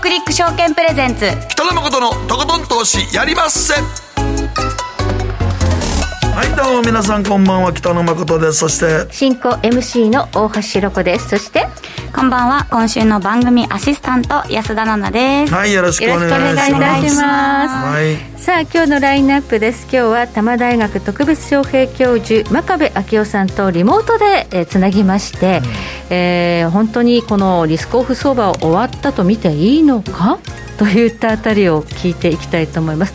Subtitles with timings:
[0.00, 1.26] クリック証券プレゼンツ。
[1.48, 3.72] 北野誠のとことん投資やりまっせ。
[3.74, 3.80] は
[6.44, 7.72] いどうも皆さんこんばんは。
[7.72, 8.58] 北野誠です。
[8.58, 11.30] そして進行 MC の大橋ろ子です。
[11.30, 11.66] そして
[12.14, 12.66] こんばんは。
[12.70, 15.54] 今週の番組アシスタント安田奈々です。
[15.54, 16.42] はいよろしくお願いします。
[16.42, 17.74] よろしくお願いいたします。
[17.74, 19.88] はいさあ今日のラインナップです。
[19.90, 25.62] 今日は多摩大学特別招聘教授真壁昭夫さんとリモートで、えーつなぎまして、
[26.10, 30.38] えー本当にこのリスクオフ相場を終わったと見ていいのか？
[30.78, 33.14] といったあたりを聞いていきたいと思います。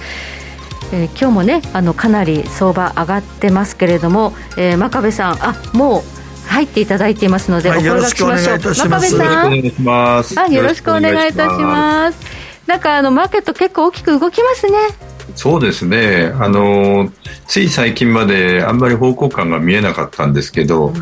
[0.91, 8.57] えー今日もねあのかなり相場上がってますけれども、えー真壁さんあもう入っていただいていますので、はいお声掛けしましょう。
[8.57, 9.15] よろしくお願いいたします。
[9.15, 9.47] 真壁さん。
[9.47, 10.41] お願いします。
[10.41, 12.19] あよろしくお願いいたします。
[12.67, 14.73] なんかあのマーケット結構大きく動きますね。
[14.89, 15.10] す。
[15.35, 16.33] そうですね。
[16.39, 17.11] あの、
[17.47, 20.93] つい最近まであんまり方向感が見えなかったんですけど、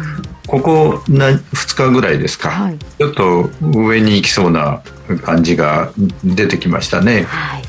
[0.48, 4.82] ここな2日ぐらいですか、はいちょっと上に行きそうな
[5.24, 5.92] 感じが
[6.24, 7.24] 出てきましたね。
[7.24, 7.64] はい、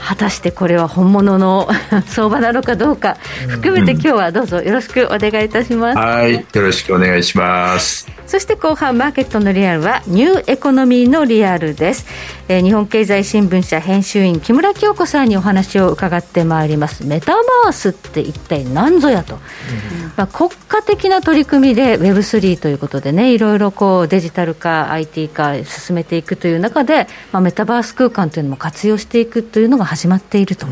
[0.00, 1.68] 果たしてこれは本物の
[2.06, 3.16] 相場なのかどうか
[3.48, 6.34] 含めて今日はどうぞよろしくお願いいたします、はい。
[6.34, 8.06] よろしくお願いします。
[8.26, 12.06] そして後半マーケットのリアルはニューエコノミーのリアルです、
[12.48, 17.04] えー日本経済新聞社編集員木村京子さんにお話を伺ってまいります。
[17.04, 19.38] メタバースって一体何ぞやと、
[20.16, 30.66] まあ、国家的な取り組みで Web3 ということでねいろいろこうデジタル化 IT 化進めていくという中で、まあ、メタバース空間というのも活用していくというのが始まっていると。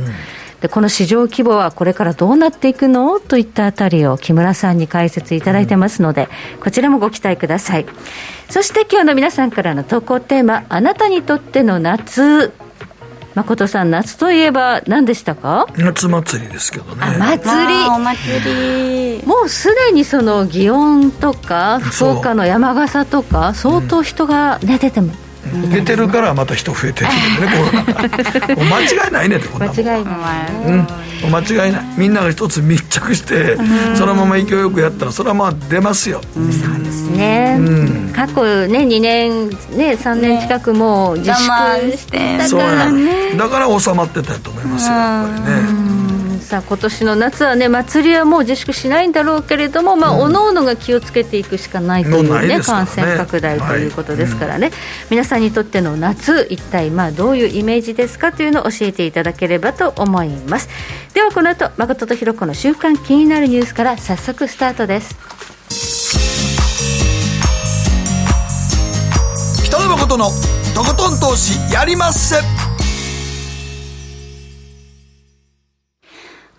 [0.61, 3.21] でこの市場規模はこれからどうなっていくの？
[3.21, 6.29] といったあたりを木村さんに解説いただいてますので、
[6.61, 7.87] こちらもご期待ください。
[8.49, 12.53] そして今日の皆さんからの投稿テーマあなたにとっての夏。
[13.35, 15.69] 誠さん夏といえば何でしたか？
[15.77, 17.05] 夏祭りですけどね。
[17.05, 19.27] あ祭あーおり祭り。
[19.27, 25.13] もうすでにその祇園とか福岡の山笠とか相当人が、ね出ても
[25.73, 27.11] 出てるからまた人増えてるん
[27.41, 29.77] でねコロナが間違いないねってこんなもん。
[29.77, 30.19] 間違いない。
[31.25, 31.85] うん、間違いない。
[31.97, 33.57] みんなが一つ密着して
[33.97, 37.59] そのまま勢いよくやったらそれはまあ出ますよ、ですね、
[38.15, 42.41] 過去ね2年ね3年近くもう自我粛慢して。
[42.47, 45.88] そうやからねだから収まってたと思いますよやっぱりね
[46.41, 52.61] さあ今年の夏はね祭りはもう自粛しないんだろうけれども、まあおのおのが気をつけていくしかないというねね。
[52.61, 54.71] 感染拡大ということですからね、
[55.11, 60.69] 皆さんにとっての夏一体まあどういうイメージですかというのを教えていただければと思います。
[61.15, 65.17] ではこの後誠とひろ子の週刊気になるニュースから早速スタートです。
[69.65, 70.31] 北野誠の
[70.75, 72.37] とことん投資やりまっせ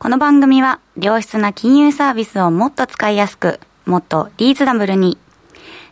[0.01, 5.17] この番組は良質な金融サービスをもっと使いやすくもっとリーズナブルに。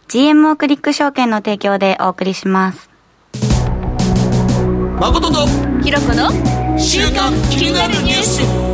[0.07, 2.89] GMO クリック証券の提供でお送りします。
[5.01, 5.45] 誠と
[5.83, 6.29] ひろ子の
[6.79, 8.67] 週刊気になるニュース。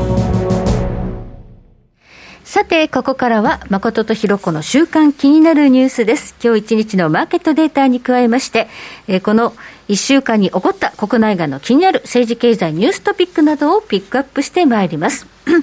[2.43, 6.35] さて、ここからは、誠とひろ子の週間気になるニュースです。
[6.43, 8.67] 今日一日のマーケットデータに加えまして、
[9.07, 9.55] えーこの
[9.89, 15.27] 1週間に起こった国内外の気になる政治経済ニューストピックなどをピックアップしてまいります。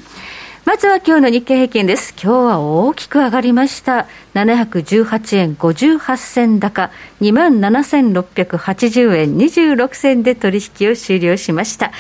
[0.67, 2.13] まずは今日の日経平均です。
[2.23, 4.07] 今日は大きく上がりました。
[4.35, 6.91] 718円58銭高、
[7.23, 11.91] 27,680円26銭で取引を終了しました。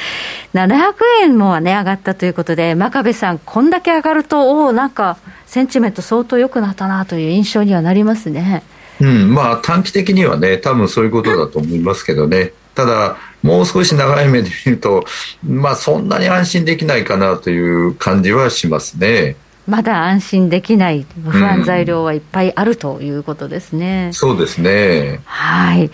[0.55, 5.17] 700円もね、上がったということで、真壁さん、こんだけ上がると、おお、なんか、
[5.47, 8.63] センチメント相当良くなったなという印象にはなりますね。
[9.01, 12.53] うん、まあ短期的にはね、多分そういうことだと思いますけどね。
[12.75, 15.05] ただ、もう少し長い目で見ると、
[15.47, 19.37] まあそんなに安心できないかなという感じはしますね。
[19.67, 24.11] まだ安心できない不安材料はいっぱいあるということですね。
[24.13, 25.21] そうですね。
[25.25, 25.91] はい。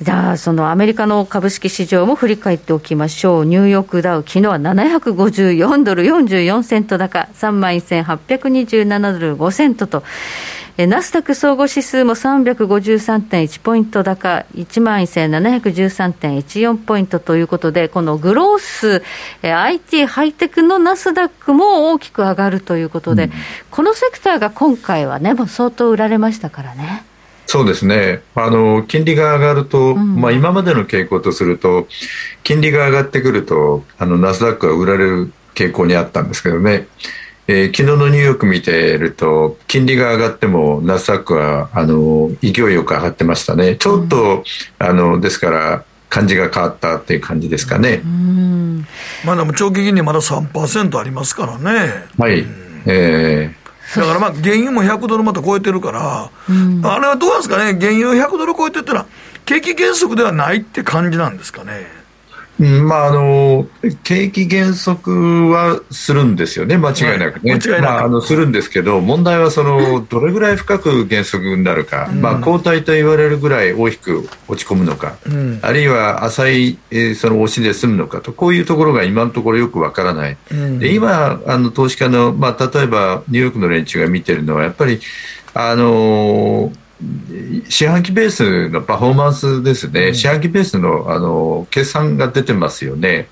[0.00, 3.44] じゃあ、そのアメリカの株式市場も振り返っておきましょう。
[3.44, 10.02] ニューヨークダウ、昨日は754ドル44セント高、31,827ドル5セントと、
[10.78, 19.02] えナスダック総合指数も353.1ポイント高、11,713.14ポイントということで、このグロース、
[19.42, 23.30] え IT ハイテクのナスダックも大きく上がるということで、
[23.70, 27.04] このセクターが今回はね、もう相当売られましたからね。
[27.46, 28.22] そうですね。
[28.34, 31.86] あの、金利が上がると、まあ今までの傾向とすると、
[32.44, 36.86] 金利が上がってくると、あの、ナスダックは売られる傾向にあったんですけどね。
[37.48, 43.76] えー昨日のニューヨーク見てると、金利が上がっても、ナスダックは、あの、勢いよく上がってましたね。
[43.76, 44.44] ちょっと、
[44.78, 48.02] あの、ですから、感じが変わったっていう感じですかね。
[49.24, 52.44] まあでも長期金利まだ3%ありますからねはい。
[52.86, 53.54] え
[53.96, 56.30] だからまあ原油も100ドルまた超えてるから、あ
[57.00, 59.06] れはどうなんですかね、原油100ドル超えてったら、
[59.46, 62.01] 景気減速ではないって感じなんですかね。
[62.62, 63.66] うんまあ、あの
[64.04, 67.92] 景気減速はするんですよね、間違いなくね、間違いなく。
[67.92, 75.58] まあ、あのするんですけど、問題はそのどれぐらい深く減速になるか、まあ、後退と言われるぐらい大きく落ち込むのか、ん。
[75.60, 80.78] あるいは浅い、えーその押しで済むのかと、こういうところが今のところよくわからない、ん。
[80.78, 85.00] で今、あの投資家の、まあ、例えばニューヨークの連中が見てるのは、やっぱり、
[85.54, 86.81] あのー
[87.68, 93.28] 四半期ベースのパフォーマンスですね、四半期ベースのあの決算が出てますよね。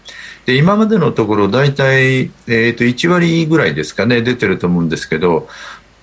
[0.47, 5.49] で今までのところ、大体、えー、と1割ぐらいですかね、出てると思うんですけど、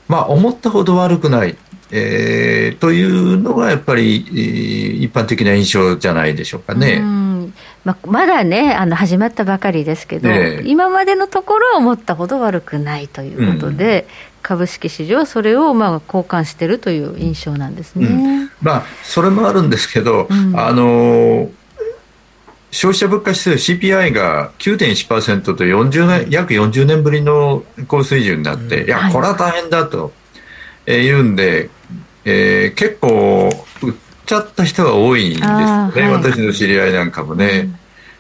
[0.07, 1.57] まあ、思ったほど悪くない、
[1.91, 6.97] えーというのがやっぱり、えー一般的な印象じゃないでしょうかね。
[7.01, 7.53] うん。
[7.85, 10.63] ままだねあの始まったばかりですけど、ええ。
[10.65, 14.07] 今までのところは思ったほど悪くないということで、
[14.47, 18.49] 株式市場はそれをまあ交換しているという印象なんですね。
[18.61, 20.57] まあ、それもあるんですけど、うん。
[20.57, 21.49] あの
[22.71, 29.13] 消費者物価指数 CPI が9.1%と40年約40年ぶりの高水準になって、いや、はい。
[29.13, 30.13] これは大変だと、
[30.85, 31.69] えー言うんで、
[32.23, 33.49] えー結構、
[33.81, 33.93] 売っ
[34.25, 36.11] ちゃった人が多いんですよね、はい。
[36.11, 37.69] 私の知り合いなんかもね。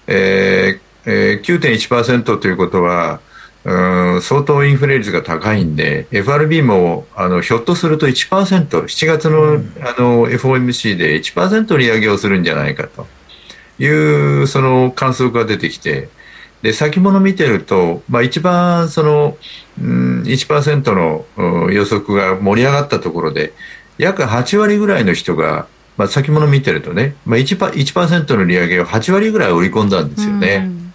[0.07, 3.21] えーえー9.1%ということは、
[3.65, 13.05] うん相当インフレ率が高いんで、FRB もあのひょっとすると1%、7月の,、あの FOMC で1%利上げをするんじゃないかと。
[13.79, 16.09] いうその観測が出てきて、
[16.61, 19.37] で先物見てると、まあ、一番その、
[19.79, 23.53] うん、1%のうん予測が盛り上がったところで、
[23.97, 25.67] 約8割ぐらいの人が、
[25.97, 30.63] まあ、先物見てるとね、まあ1、1%の利上げを8割ぐらい織り込んだんですよね。
[30.71, 30.86] うん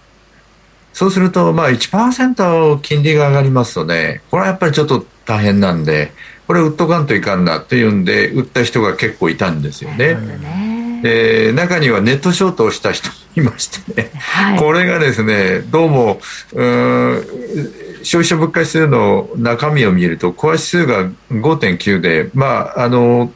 [0.93, 6.11] そうすると、まあ1%金利が上がりますとね、これはやっぱりちょっと大変なんで、
[6.47, 10.15] これ売っとかんといかんなっていうんで、売った人が結構いたんですよね。
[10.15, 11.01] ね。
[11.03, 14.59] で中にはネットショートをした人もいましてね、はい。
[14.59, 16.21] これがですね、どうも、
[16.53, 23.31] うーん消費者物価指数の中身を見ると、コア指数が5.9で、まあ、あの、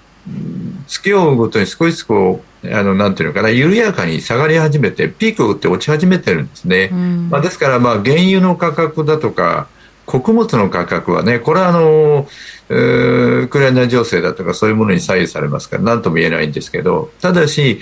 [0.87, 6.89] 月を追うごとに少しずつこう、あの、なんていうのかな、緩やかに下がり始めて、ピークを打って落ち始めてるんですね。
[6.91, 9.67] うんまあ、ですから、まあ、原油の価格だとか、
[10.05, 12.27] 穀物の価格はね、これはあの、
[12.69, 17.81] えーウクライナ情勢だとかそういうものに左右されますから、なんとも言えないんですけど、ただし、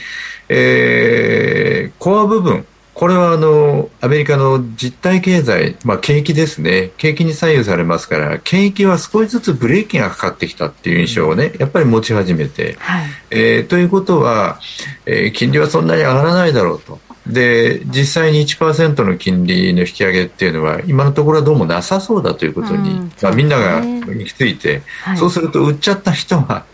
[0.49, 2.65] えーコア部分、
[2.95, 13.05] これはあのアメリカの実体経済、まあ、景気ですね、景気に左右されますから、景気は少しずつブレーキがかかってきたっていう印象をね、やっぱり持ち始めて、はい。
[13.31, 14.61] えーということは、
[15.05, 16.99] えー金利はそんなに上がらないだろうと。
[17.27, 23.11] で実際に1%の金利の引き上げっていうのは今のところはどうもなさそうだということに、うん。
[23.21, 25.17] まあ、みんなが行き着いて、はい。
[25.17, 26.65] そうすると売っちゃった人は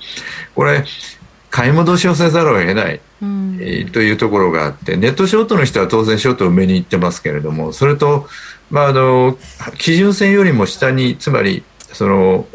[0.53, 0.85] これ
[1.51, 3.59] 買い戻しをせざるを得ない、うん。
[3.61, 8.27] えーというところがあってネットショートの人は当然ショートを埋めに行ってますけれどもそれと、
[8.71, 9.37] まあ、あの
[9.77, 11.63] 基準線よりも下につまり
[11.93, 12.47] その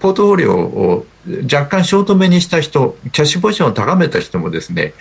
[0.00, 1.06] ポートフォリオを
[1.44, 4.94] 若干ショート目にした人キャッシュポジションを高めた人もですね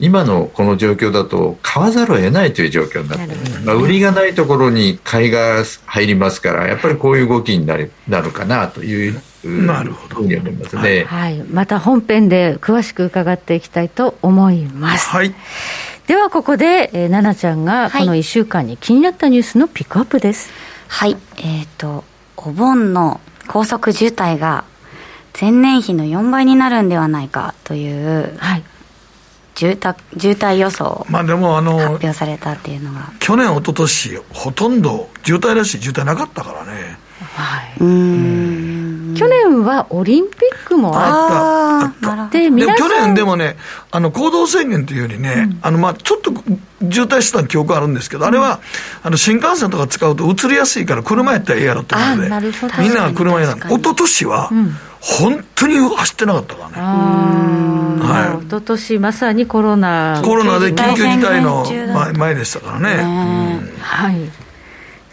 [0.00, 3.34] 今のこの状況だと買わざるを得ないという状況になって
[3.64, 11.04] まあ、売りがないところに買いが入りますからやっぱりこういう動きになるなるかなというなるほどふうに思いますね。
[11.04, 15.08] はい、また本編で詳しく伺っていきたいと思います。
[15.08, 15.34] はい。
[16.06, 20.50] ではここで、えー、奈々ちゃんがこの1週間に気になったニュースのピックアップです。
[20.88, 21.16] はい。
[21.36, 22.04] えっ、と、
[22.36, 24.64] お盆の高速渋滞が
[25.38, 28.64] 前年比の4倍になるんではないかというはい。
[29.58, 33.10] 渋滞渋滞予想をまあでもあ発の、表されたっていうのが。
[33.18, 36.96] 去年、一昨年ほとんど渋滞らしい渋滞なかったからね。
[37.34, 37.74] はい。
[37.80, 39.14] うーん。
[39.16, 42.26] 去年はオリンピックもああったあ。
[42.26, 43.56] って、でも皆さん去年でもね、
[43.90, 46.30] あの行動制限というよりね、あのまあちょっと
[46.88, 48.60] 渋滞した記憶あるんですけど、あれは
[49.02, 54.50] あの新幹線とか使うと移りやすいから、車やったらええやろということで、みんなが車選んで、確かに一昨年は、
[55.00, 56.74] 本当に走ってなかったからね。
[58.02, 58.46] はい。
[58.46, 60.22] 一昨年まさにコロナ。
[60.24, 61.64] コロナで緊急事態の
[61.94, 63.68] 前前でしたからね。
[63.80, 64.47] はい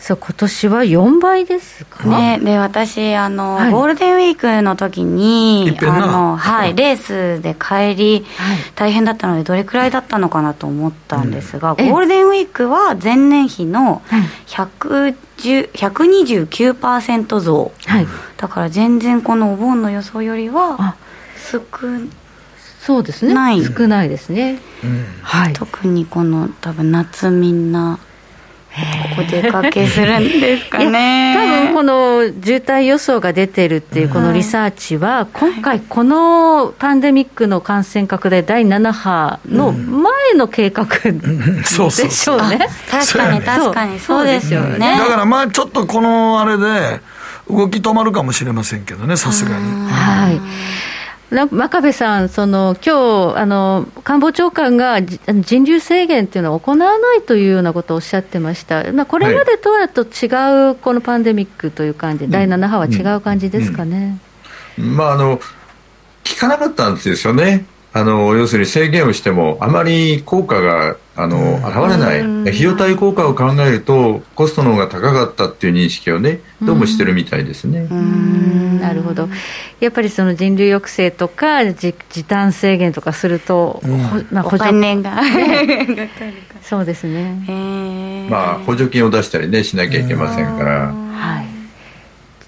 [0.06, 3.72] そう今年は4倍ですかね、で私あの、はい。
[3.72, 8.58] ゴールデンウィークの時にあの、はい、レースで帰り、はい。
[8.76, 11.90] 大変だったのでどれくらいだったのかなと思ったんですが、ええ。
[11.90, 14.22] ゴールデンウィークは前年比のはい。
[14.46, 17.72] 110 129%増。
[17.88, 18.08] はい。
[18.38, 20.96] だから全然このお盆の予想よりはあ。
[21.36, 21.64] 少
[22.80, 23.34] そうですね。
[23.34, 24.60] ない少ないですね。
[24.84, 25.06] うん。
[25.24, 25.54] はい。
[25.54, 27.98] 特にこの多分夏みんな
[29.18, 31.34] お出かけするんですかね。
[31.36, 42.50] 多分この渋滞予想が出てるっていうこのリサーチは、今回、このパンデミックの感染拡大第7波の前の計画でそうそうしょう。
[42.50, 42.68] ね。
[42.92, 44.98] 確かに確かにそうですよね。
[45.00, 47.00] だからまあちょっとこのあれで
[47.50, 49.90] 動き止まるかもしれませんけどねさすがに。
[49.90, 50.36] はい。
[50.36, 50.42] な
[51.32, 64.20] 真壁さん、その今日あの官房長官がじ人流制限っていうのを行わないというようなことをおっしゃってました、まあ、これまでとはと違うこのパンデミックという感じ、第7波は違う感じですかね。
[64.78, 65.40] まあ、あの
[66.24, 67.66] 聞かなかったんですよね。
[67.96, 77.88] あの要するに制限をしてもあまり効果があの、現れない、費用対効果を考えるとコストの方が高かったっていう認識をねどうもしてるみたいですね。
[77.90, 78.82] うん。
[78.82, 79.30] なるほど。
[79.80, 83.90] やっぱりその人流抑制とか時時短制限とかすると、ほ
[84.30, 85.22] まあお金が。
[86.62, 88.28] そうですね。
[88.30, 90.94] まあ、補助金を出したりねしなきゃいけませんから。
[91.14, 91.55] はい、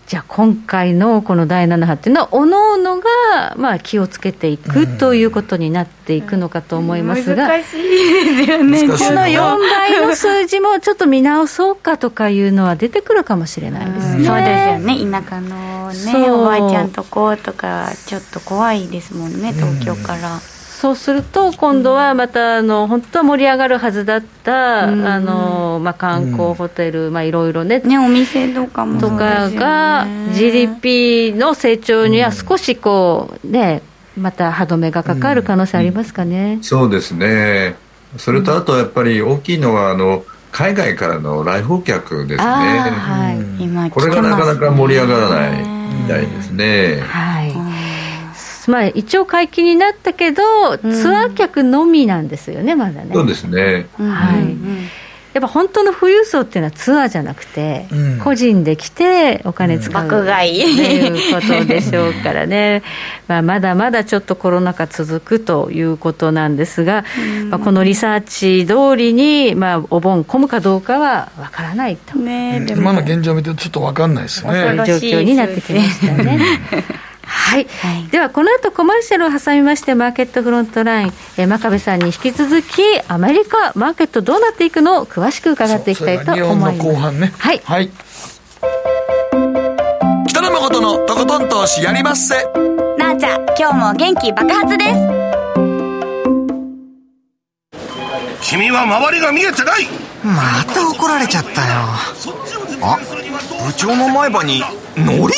[0.07, 8.83] じゃあ今回のこの第7波っていうのはおのおのがまあ気をつけていくということになっていくのかと思いますが、難しいですよね。
[8.83, 14.25] この4倍の数字もちょっと見直そうかとかいうのは出てくるかもしれないですね。
[14.25, 15.11] そうですよね。
[15.11, 20.39] 田舎のねおばあちゃんとことかちょっと怖いですもんね東京から、
[20.77, 30.05] そうすると今度はまたあの本当は盛り上がるはずだった、うんあのまあ、観光ホテル、まあ、いろいろねねお店とかもとかが
[30.35, 33.81] GDP の成長には少しこうね
[34.15, 36.59] また歯止めがかかる可能性ありますかね。
[36.61, 37.75] そうですね。
[38.17, 42.45] それとあとやっぱり大きいのはあの海外からの来訪客ですね。
[42.45, 45.67] はい、今これがなかなか盛り上がらない
[46.03, 47.01] みたいですね。
[47.01, 47.36] はい
[48.67, 53.09] まあ、一応解禁になったけど、ツアー客のみなんですよね、まだね。
[53.13, 53.87] そうですね。
[53.97, 54.57] はい。
[55.37, 58.19] やっぱ本当の富裕層っていうのはツアーじゃなくて、うん。
[58.19, 60.63] 個人で来てお金使う、爆買い。
[60.63, 62.81] っていうことでしょうからね、
[63.27, 67.05] まあ、まだまだちょっとコロナ禍続くということなんですが、
[67.51, 72.17] まあ、このリサーチ通りに、まあ、お盆混むかどうかはわからないと。
[72.17, 76.39] ねで今のも現状を見てちょっと分かんないですそうねいう状況になってきましたね。
[77.27, 78.07] はい、はい。
[78.07, 87.33] ではこの後コマーシャルを挟みましてマーケットフロントライン、えー真壁さんに引き続きアメリカマーケットどうなっていくのを詳しく伺っていきたいと思いますが日本の後半ね。
[87.37, 87.61] はい。
[87.63, 87.91] はい、
[90.27, 92.35] 北野誠のとことん投資やりまっせ。
[92.97, 95.27] なあちゃん今日も元気爆発です。
[98.41, 99.87] 君は周りが見えてない。
[100.23, 101.67] また怒られちゃったよ。
[102.81, 102.97] あ
[103.65, 104.61] 部長の前歯に
[104.95, 105.33] ノリ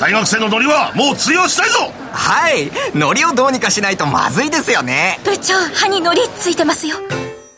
[0.00, 1.92] 大学生のノリはもう通用したいぞ。
[2.10, 2.70] はい。
[2.94, 5.20] ノリをどうにかしないとまずいですよね。
[5.24, 6.96] 部長歯にのりついてますよ。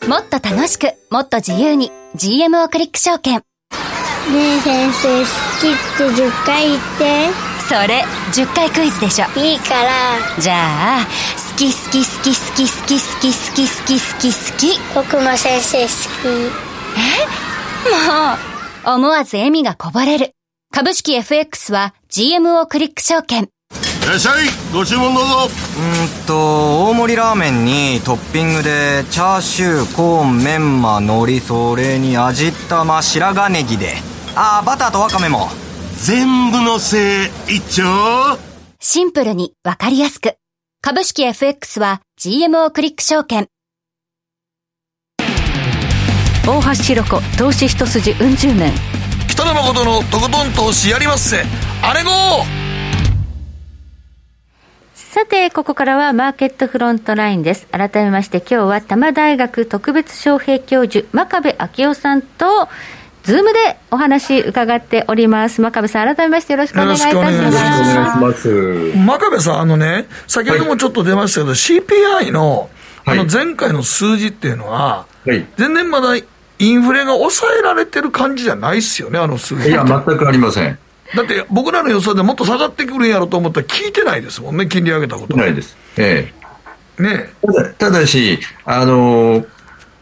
[0.08, 3.34] もっと楽しくもっと自由に GMO クリック証券。
[3.34, 5.26] ねえ先生好
[5.60, 7.30] きって10回言って。
[7.68, 9.26] それ10回クイズでしょ。
[9.38, 9.90] いいから。
[10.40, 11.06] じゃあ
[11.52, 14.32] 好き好き好き好き好き好き好き好き好き。
[14.32, 15.92] 好き僕も先生好
[18.84, 20.34] もう思わず笑みがこぼれる
[20.74, 23.42] 株式 FX は GMO クリック証券。
[23.42, 23.46] い
[24.08, 24.46] らっしゃい。
[24.72, 25.30] ご注文どうぞ。
[25.44, 33.96] うーんと大盛りラーメンにトッピングでチャーシューコーンメンマ海苔それに味玉白髪ネギで。
[34.34, 35.50] あーバターとワカメも。
[35.96, 38.38] 全部のせい一丁。
[38.80, 40.36] シンプルにわかりやすく。
[40.80, 43.46] 株式 FX は GMO クリック証券。
[46.46, 48.72] 大橋ひろ子投資一筋うん十年
[49.32, 51.38] 北野誠のとことん投資やりまっせ
[51.82, 52.10] あれご
[54.94, 57.66] さてここからはマーケットフロントラインです。
[57.68, 62.68] 改めまして今日は多摩大学特別招聘教授真壁昭夫さんと
[63.22, 65.62] ズームでお話伺っております。
[65.62, 67.16] 真壁さん改めましてよろしくお願いいたします。
[67.16, 68.96] よろしくお願いします。
[68.98, 72.68] 真壁さん、あのね、先ほどもちょっと出ましたけど、CPI の
[73.06, 75.46] あのはい前回の数字っていうのは、はい。
[75.56, 76.16] 全然まだ
[76.62, 80.78] インフレが抑えられてる感じじゃないっすよね、あの数字いや、全くありません。
[81.16, 85.36] だって僕らの予想でもっと下がってくるんやろと思ったら聞いてないですもんね、金利上げたこと。
[85.36, 85.76] ないです。
[85.98, 86.32] え
[86.98, 87.02] え。
[87.02, 89.44] ねただただし、あの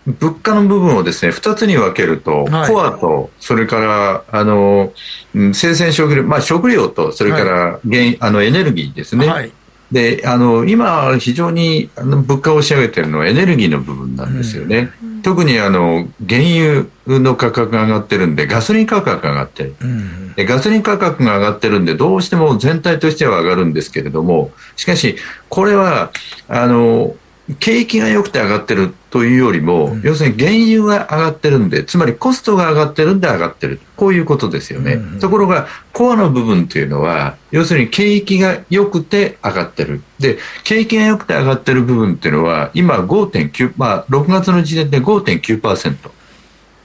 [0.07, 4.93] 物価の部分をですね、二つに分けると、はいコアと、それから、あの
[5.35, 9.26] うん生鮮食料、まあ食料と、それから原、あのエネルギーですね。
[9.26, 9.52] はい。
[9.90, 14.93] で、あの、今、非常にあの物価を押し上げてるのはエネルギーの部分なんですよね。
[15.23, 19.77] 特にあの、原油の価格が上がってるんで、ガソリン価格が上がってる。
[19.81, 20.35] うん。
[20.35, 25.17] でガソリン価格が上がってるんで、どうしても全体としては上がるんですけれども、しかし、
[25.49, 26.11] これは、
[26.49, 27.15] あの、
[27.59, 33.80] 景気が良くて上がってるというよりも、うん、要するに原油が上がってるんで、つまりコストが上がってるんで上がってる。
[33.97, 34.95] こういうことですよね。
[34.95, 40.02] うん、ところが、コアの部分というのは、要するに景気が良くて上がってる。
[40.19, 45.97] で、景気が良くて上がってる部分っていうのは、今5.9、まあ、6月の時点で5.9%。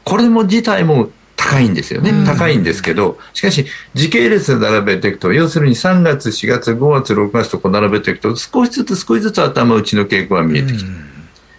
[0.06, 1.10] これも自体も
[1.46, 10.90] 高いんですよね、高いんですけど、しかし、時系列で並べていくと、要するに3月、4月、5月、6月とこう並べていくと、少しずつ少しずつ頭打ちの傾向が見えてきて、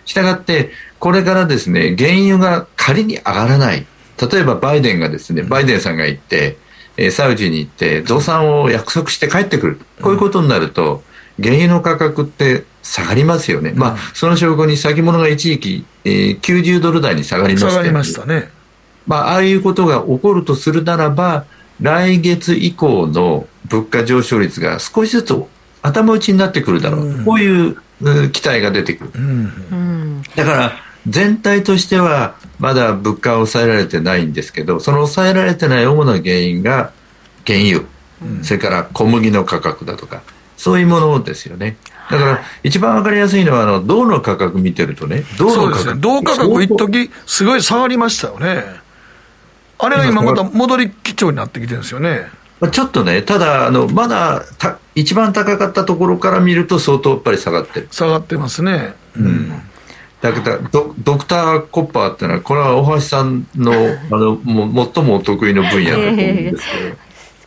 [0.04, 3.86] したがって、これからですね、原油が仮に上がらない、
[4.30, 6.58] 例えばバイデンがですね、バイデンさんが行って、
[6.96, 11.04] えサウジに行って、増産を約束して帰ってくる、こういうことになると、
[11.40, 18.55] 原油の価格って下がりますよね、まあ、その証拠に先物が一時期、えー、90ドル台に下がりました下がりましたね。
[19.06, 21.44] まあ、ああいうことが起こるとするならば、
[21.80, 25.34] 来月以降の物価上昇率が少しずつ
[25.82, 27.76] 頭打ちになってくるだろう、うん、こういう
[28.30, 29.10] 期待が出てくる。
[29.14, 30.72] うん、だから
[31.06, 36.92] 全体としてはまだ物価は抑えられてないんですけど、その抑えられてない主な原因が
[37.46, 37.82] 原油、
[38.22, 40.22] うん、それから小麦の価格だとか、
[40.56, 41.76] そういうものですよね。
[42.10, 45.94] だから、一番わかりやすいのは、あの、銅の価格見てるとね、銅の価格。
[45.94, 48.64] ね、銅価格一時すごい下がりましたよね。
[49.78, 52.28] あれが今また戻り基調になってきてるんですよね。
[52.73, 57.88] ちょっとね、ただ、あのまだた一番高かったところから見ると、相当やっぱり下がってる。
[57.90, 58.95] 下がってますね。
[59.16, 59.62] うん。
[60.23, 63.73] だけどド、ドクター・コッパーっていうのは、これは大橋さんの
[64.11, 66.97] あのも最もお得意の分野だと思うんですけど。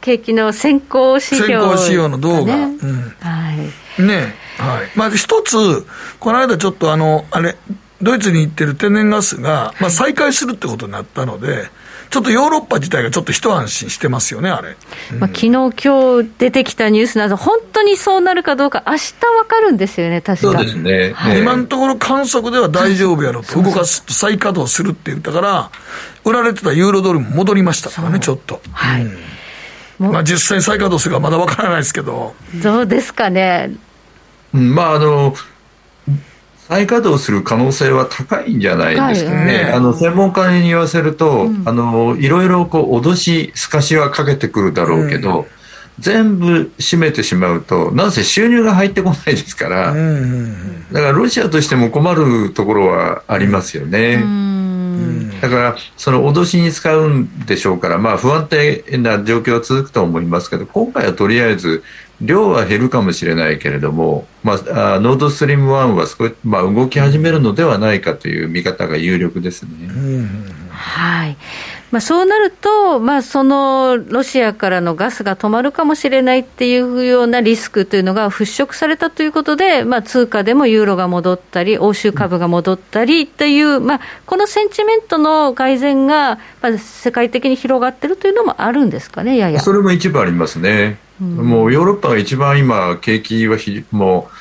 [0.01, 2.55] 景気の先行指標、先行指標の動画。
[2.55, 3.51] ね、うん、は
[3.97, 4.01] い。
[4.01, 4.91] ねはい。
[4.95, 5.85] まあ、一つ、
[6.19, 7.57] この間ちょっとあの、あれ、
[8.01, 11.69] ドイツに行ってる天然ガスが、まあ、再開するってことになったので、
[12.09, 14.75] ちょっとヨーロッパ自体がちょっと一安心してますよね、あれ。
[15.11, 25.69] うん、まあ、昨日今日出てきたニュースなど、本当にそうなるかどうか、明日わかるんですよね、確かそうですね、はい、今のところ観測では大丈夫やろと、動かすと再稼働するって言ったから、
[26.25, 28.61] 売られてたユーロドルも戻りましたからね、ちょっと。
[28.71, 29.05] はい、
[29.99, 32.33] うん、まあ、実際再稼働するかまだわからないですけど。
[32.63, 33.71] どうですかね。
[34.51, 35.35] まああの
[36.69, 39.71] 再稼働する可能性は高いんじゃないですかね。
[39.73, 45.45] あの専門家に言わせると、うん、あのいろいろこう脅し透かしはかけてくるだろうけど、うん、
[45.97, 54.23] 全部閉めてしまうとなんせ収入が入ってこないですから、うん、だからロシアとしても困るところはありますよね。
[55.41, 61.83] だからその脅しに使うんでしょうから、まあ、不安定な状況は続くと思いますけど今回はとりあえず
[62.21, 69.69] 量は減るかもしれないけれども、まあ、あノードストリーム1は少し、まあ、動き始めるのではないかという見方が有力ですね。
[70.69, 71.37] はい
[71.91, 89.59] まあ、そうなると、まあ、そのロシアからのガスが止まるかもしれないっていうようなリスクというのが払拭されたということで、まあ、通貨でもユーロが戻ったり、欧州株が戻ったりという、まあ、このセンチメントの改善が、まあ、世界的に広がってるというのもあるんですかね、やや。
[89.59, 90.99] それも一部ありますね。
[91.19, 94.35] もうヨーロッパが一番今、景気はひもう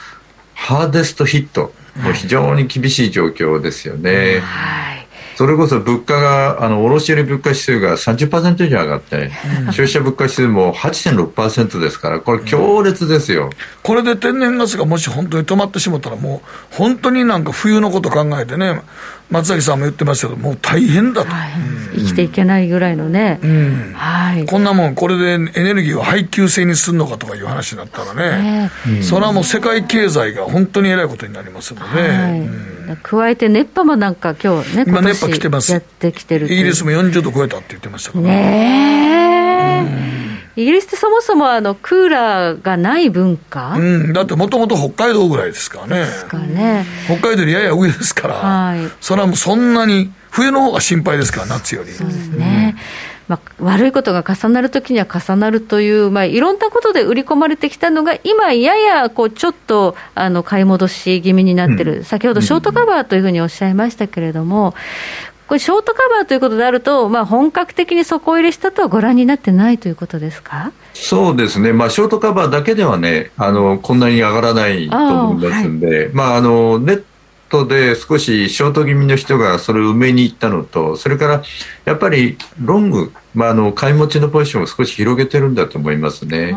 [0.54, 4.40] ハーデストヒット、もう非常に厳しい状況ですよね。
[4.40, 5.07] はい
[5.38, 9.30] それこそ物価が、あの、卸売物価指数が30%以上上がって、
[9.66, 13.50] 消費者物価指数も8.6%ですから、これ強烈ですよ、うん、
[13.84, 18.82] これで天然ガスがもし本当に止まってしまったら、もう本当になんか冬のこと考えてね、
[19.30, 21.52] 松崎さんも言ってましたけど、もう大変だと、はい。
[21.94, 32.40] うん、生きていけないぐらいのね、うん、はい、こんなもん、これでエネルギーを配給制にするのかとかいう話になったらね、ねそれはもう世界経済が本当にえらいことになりますので、はい。
[32.40, 35.72] うん、加えて熱波もなんか今日ね、今熱波来てます。
[35.72, 38.24] やってきてるイギリスも40度超えたって言ってましたから。
[38.24, 40.17] ね
[40.58, 46.00] イギリスってそもそもあのクーラーがない文化、うん、だってもともと北海道ぐらいですからね。
[46.00, 46.84] ですかね。
[47.06, 51.92] 北海道よりやや上ですから、はい、それはもうそんなに冬の方が心配ですから夏より。
[51.92, 52.74] そうですね、
[53.28, 53.36] うん。
[53.36, 64.74] まあ、悪いことが重なるときには重なるという、まあ、いろんなことで売り込まれてきたのが、今、ややこうちょっとあの買い戻し気味になってる、うん、先ほどショートカバーというふうにおっしゃいましたけれども、
[65.48, 70.72] これ、ショートカバーということであると、まあ、本格的に底入れしたとはご覧になってないということですか？
[70.92, 77.04] そうですね、まあ、ショートカバーだけではね、あのこんなに上がらないと思いますんで、はい、まあ、あのネッ
[77.48, 81.42] トで少しショート気味の人がそれを埋めに行ったのと、それから
[81.86, 86.52] やっぱりロング、まあ、あの買い持ちのポジションを少し広げてるんだと思いますね。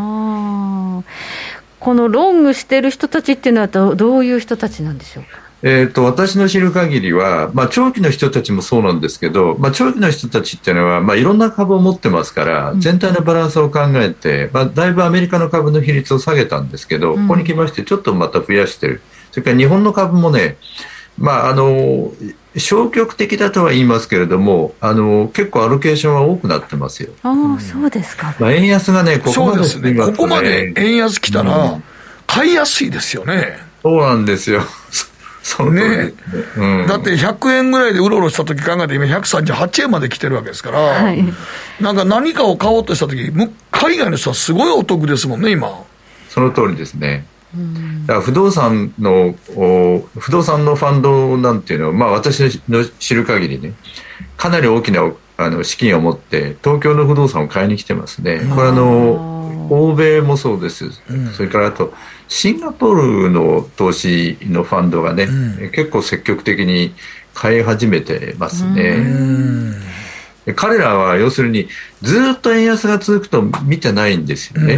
[1.79, 5.23] このロングしてる人たちっていうのはど、どういう人たちなんでしょう？
[5.23, 5.50] か。
[5.63, 19.01] えーと、私の知る限りは、まあ、長期の人たちもそうなんですけど、まあ、長期の人たちっていうのは、まあ、いろんな株を持ってますから、全体のバランスを考えて、まあ、だいぶアメリカの株の比率を下げたんですけど、ここに来まして、ちょっとまた増やしてる。
[19.31, 20.57] それから日本の株もね、
[21.17, 22.11] まあ、あの
[22.57, 27.11] 消極的だとは言いますけれども、あの結構アロケーションは多くなってますよ。
[27.23, 28.35] ああ、そうですか。
[28.39, 31.79] まあ、円安がね、ここまで、ね、ここまで円安来たら、
[32.27, 33.57] 買いやすいですよね。
[33.83, 34.63] そうなんですよ。
[35.43, 36.13] そうね、
[36.55, 41.23] うん、だって100円ぐらいでうろうろした時考えて、今、138円まで来てるわけですから、はい、
[41.79, 43.31] なんか何かを買おうとした時
[43.71, 45.83] 海外の人はすごいお得ですもんね、今。
[46.29, 47.25] その通りですね。
[48.05, 49.35] だから不動産の
[50.17, 53.73] 不動産のファンドなんていうのは、まあ、私の知る限りね
[54.37, 58.41] かなり大きなあの資金を持って東京の不動産を買いに来てますね。
[58.55, 59.40] これあの
[59.71, 61.93] 欧米もそうです、うん、それからあと
[62.27, 66.93] シンガポールの投資のファンドがね、うん、結構積極的に
[67.33, 69.05] 買い始めてますね。
[70.55, 71.69] 彼らは要するに
[72.01, 74.77] ずっと円安が続くと見てないんですよね。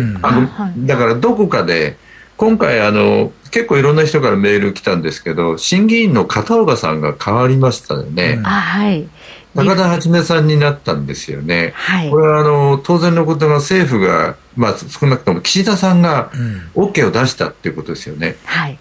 [0.79, 1.97] だからどこかで
[2.37, 9.07] 今回あの結構いろんな人からメール来たんですけど審議員の片岡さんが変わりましたよね、うん、はい
[9.55, 16.31] 高田初さんになったんですよね、はい、これはあの当然のことが政府が、まあ、少なくとも岸田さんが
[16.73, 18.79] OK を出したっていうことですよね、はい、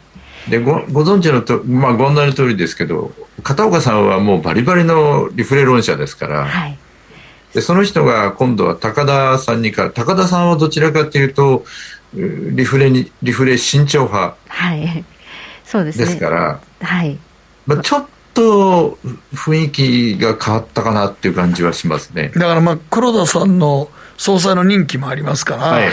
[0.48, 6.78] でごご存知のと、まあ、ご案内の通りですけど片岡さんはもうバリバリのリフレ論者ですから、はい、
[7.54, 11.64] でその人が今度は高田さんにか高田さんはどちらかというと
[12.14, 15.04] リフレにリフレ慎重派はい。
[15.64, 16.60] そうです、ね、ですから。
[16.82, 17.18] はい。
[17.66, 18.98] まあ、ちょっと
[19.34, 22.32] 雰囲気が変わったかなっていう感じはしますね。
[22.34, 25.88] だからまあ黒田さんの総裁の任期もありますから、はい。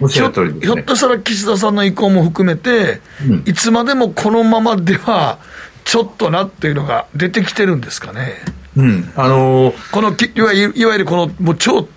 [0.00, 5.38] おっしゃる通り、ね、ひょっとしたら岸田さんの意向も含めて、うん、いつまでもこのままでは
[5.84, 8.34] ちょっとなっていうのが出てきてるんですかね。
[8.76, 9.12] うん。
[9.16, 11.88] あのー、このいわゆるいわゆるこのもう超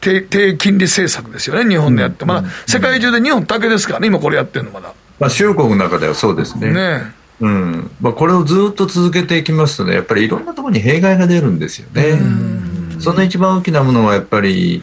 [0.00, 4.92] 低低金利政策ですよね、日本でやって、まだ世界中で日本だけですからね、今これやってるのまだ。
[5.18, 6.72] まあ、主要国の中ではそうですね。
[6.72, 7.90] ねうん。
[8.00, 12.18] まあ、これをずっと続けていきますとね、やっぱりいろんなところに弊害が出るんですよね。
[12.98, 14.82] その一番大きなものはやっぱり、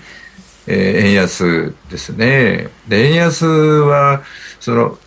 [0.68, 2.70] えー、円安ですね。
[2.88, 4.24] で円安は
[4.60, 4.98] その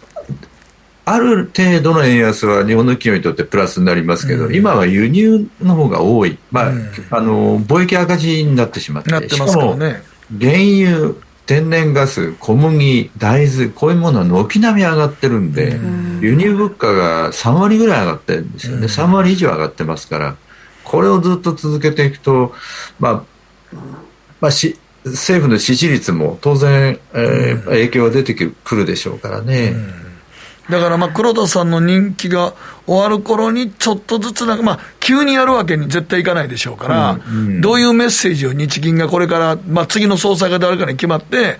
[1.08, 10.02] ある程度の円安は日本の企業にとってプラスになりますけど、うん、今は輸入の方が多い、まあ、うん、あの貿易赤字になってしまって、なってますからね、
[10.36, 11.14] 原油、
[11.46, 20.36] 天然ガス、小麦、大豆、こういうものは軒並み上がってるんで、うん、輸入物価が3割ぐらい上がってるんですよね、3割以上上がってますから、
[20.84, 22.52] これをずっと続けていくと、
[22.98, 23.22] まあ
[24.40, 29.74] まあ、し政府の支持率も当然、えー、影響が出てくるでしょうからね。
[30.70, 32.54] だからまあ黒田さんの人気が
[32.86, 41.58] 終わる頃にちょっとずつなんか、まあ、急にやるわけに絶対いかないでしょうから、うんうん、どういうメッセージを日銀がこれから、まあ、次の総裁が誰かに決まって、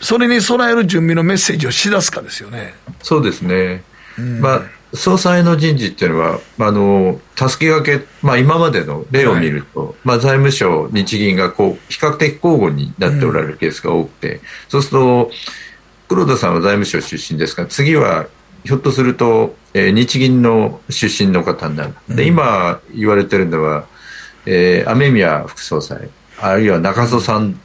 [0.00, 2.74] それに備える準備のメッセージをしだすかですよね。
[3.02, 3.82] そうですね、
[4.18, 4.62] うん、まあ
[4.94, 15.30] 総裁の人事っていうのは、あの、たすきがけ、まあ今までの例を見ると、はい、まあ財務省、日銀がこう、比較的交互になっておられるケースが多くて、うん、そうすると、
[16.08, 18.28] 黒田さんは財務省出身ですが、次は
[18.64, 21.94] ひょっとすると、えー、日銀の出身の方になる。
[22.08, 23.86] で、今言われてるのは、
[24.46, 27.60] えー、雨宮副総裁、あるいは中曽さん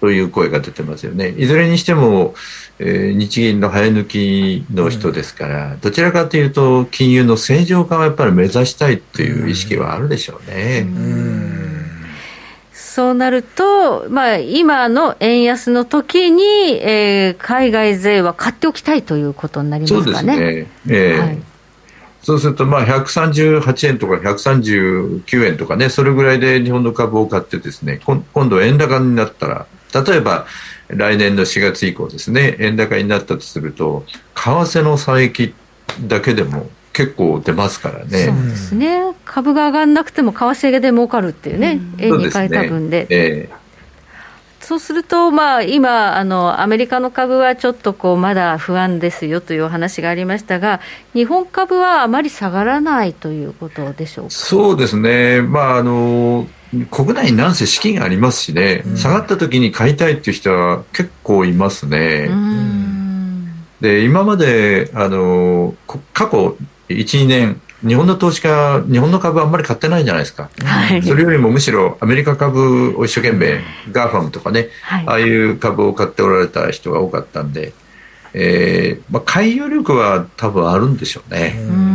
[0.00, 1.30] という声が出てますよね。
[1.36, 2.34] いずれにしても、
[2.78, 10.86] えー、日銀の早抜きの人ですから、どちらかというと、金融の正常化をやっぱり目指したいという意識はあるでしょうね。
[10.86, 11.73] うん
[12.94, 16.44] そうなると、まあ、今の円安の時に、
[16.80, 20.04] えー、海外勢は買っておきたいということになりますかね。
[20.04, 20.68] そうですね。
[20.86, 21.42] えーはい、
[22.22, 30.46] そうすると、まあ、138円とか139円とかね、それぐらいで日本の株を買ってですね、今度円高になったら、例えば
[30.86, 34.04] 来年の4月以降ですね、円高になったとすると、
[34.36, 35.52] 為替の差益
[36.06, 38.24] だけでも結構出ますからね。
[38.24, 39.02] そうですね。
[39.26, 43.04] 株が上がらなくても為替で儲かるっていうね、うん、円に変えた分で。
[43.04, 43.64] でねえー
[44.66, 50.80] そうすると、まあ、今あの、アメリカの株はちょっとこうまだ不安ですよというお話がありましたが、
[51.12, 54.30] 日本株はあまり下がらないということでしょうか？
[54.30, 56.46] そうですね、まああの、
[56.90, 62.30] 国内になんせ資金がありますしね、うん、下がった時に買いたいっていう人は結構いますね。
[63.82, 65.74] で今まであの
[66.14, 66.56] 過去
[66.88, 73.60] 1、2年、日本の投資家、日本の株あんまり買ってないんじゃないですか、はい、それよりもむしろアメリカ株を一生懸命、
[73.92, 77.72] GAFAM とかね、はい、ああいう株を買っておられた人が多かったんで、
[78.32, 81.56] えーまあ、買い余力は多分あるんでしょうね。
[81.58, 81.94] う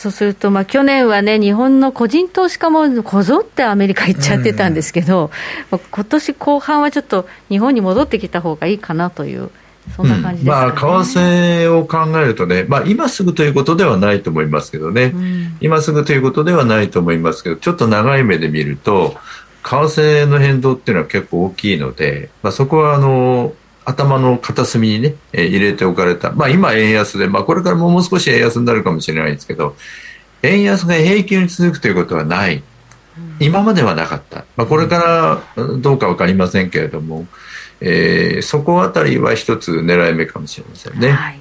[0.00, 5.30] そうすると、まあ、去年はね、日本の個人投資家もこぞってアメリカ行っちゃってたんですけど、
[5.70, 9.50] 今年後半はちょっと日本に戻ってきた方がいいかなという
[9.96, 10.68] そんな感じですか、ね。
[10.68, 19.16] うん、まあ、為替を考えるとね、まあ、今すぐということではないと思いますけどね、うん、今すぐということではないと思いますけど、ちょっと長い目で見ると、
[19.62, 23.52] 為替の変動っていうのは結構大きいので、まあ、そこはあの
[23.84, 29.76] 頭の片隅にね、えー、入れておかれた、まあ、今、円安で、まあ、これからもう少し円安になるかもしれないんですけど、
[30.42, 32.62] 円安が永久に続くということはない、
[33.40, 37.26] 今まではなかった、まあ、これからどうか分かりませんけれども、
[37.80, 41.10] えー、そこあたりは一つ狙い目かもしれませんね。
[41.10, 41.40] はい。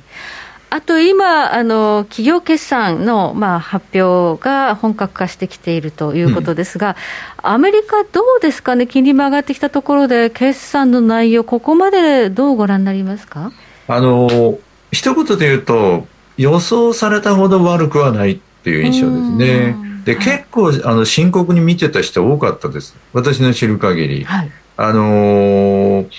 [0.71, 6.95] あと今、あの企業決算の、まあ、発表が本格化してきているということですが、
[7.43, 13.52] うん、アメリカ、どうですかね、金利も上がってきたところで、決算の内容、ここまでどうご覧になりますか？
[13.88, 14.60] あの
[14.91, 19.75] 一言で言うと、予想されたほど悪くはないっていう印象ですね。
[20.06, 24.23] で結構あの深刻に見てた人多かったです、私の知る限り。
[24.23, 26.10] はい、あのー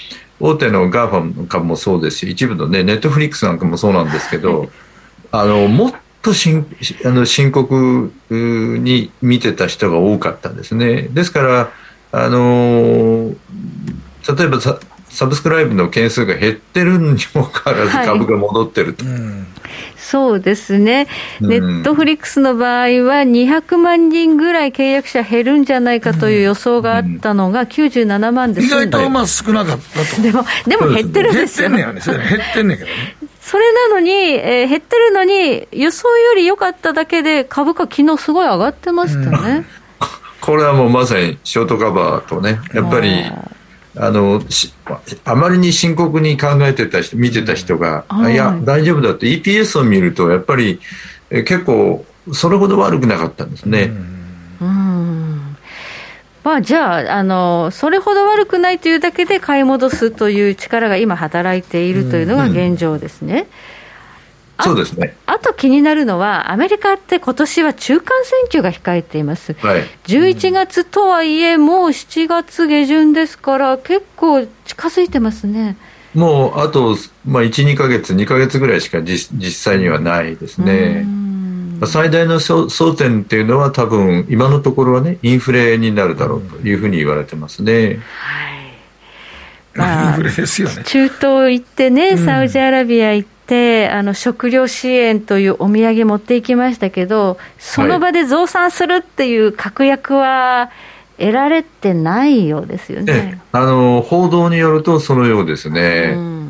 [0.42, 4.70] 大手の GAFAM株もそうですし、一部のね、ネットフリックスなんかもそうなんですけど、
[5.32, 6.66] あの、もっと深
[7.04, 11.02] あの深刻に見てた人が多かったんですね。
[11.02, 11.70] ですから、
[12.12, 13.32] あの
[14.36, 19.04] 例えばさサブスクライブの件数が減ってるにもかかわらず株が戻ってると。
[19.04, 19.46] はいうん
[20.10, 21.06] そうですね、
[21.40, 30.22] ネットフリックスの場合は、200万人ぐらい契約者減るんじゃないかという予想があったのが97万です、意外とまあ少なかったと。
[30.22, 31.68] でも、でも減ってるんですよ。
[31.70, 32.94] 減ってんねんね、減ってんねんけどね。
[33.40, 39.56] それなのに、えー、減ってるのに、予想より良かっただけで、株価、昨日すごい上がってましたね。
[39.56, 39.66] うん、
[40.40, 43.30] これはもうまさにショートカバーとね、やっぱり。
[44.02, 44.40] あの
[45.24, 48.34] あまりに深刻に考えてた人見てた人が、い。
[48.34, 50.80] や大丈夫だって EPS を見るとやっぱり
[51.28, 53.92] え結構それほど悪くなかったんですね。
[54.60, 55.56] うん。
[56.42, 63.40] まあ、じゃああの、それほど悪くないというだけで買い戻すという力が今、働いているというのが現状ですね。
[63.40, 63.46] うん
[64.62, 65.16] そうですね。
[65.26, 75.76] あと気になるのは、アメリカって今年は中間選挙が控えています、はい、11月とはいえ、もう7月下旬ですから、結構近づいてますね。
[76.14, 81.06] もうあと、まあ、1、2か月、2か月ぐらいしか実実際にはないですね。
[81.86, 88.00] 最大の争点っていうのは、多分今のところはね、インフレになるだろうというふうに言われてますね。
[88.18, 88.60] はい。
[89.74, 90.82] まあ、 インフレですよね。
[90.84, 93.39] 中東行ってね、サウジアラビア行って、
[93.90, 100.70] あの食料支援というお土産持っていきましたけど、その場で増産するっていう確約は
[101.18, 103.40] 得られてないようですよね。
[103.52, 106.14] あの報道によると、そのようですね。
[106.16, 106.40] うん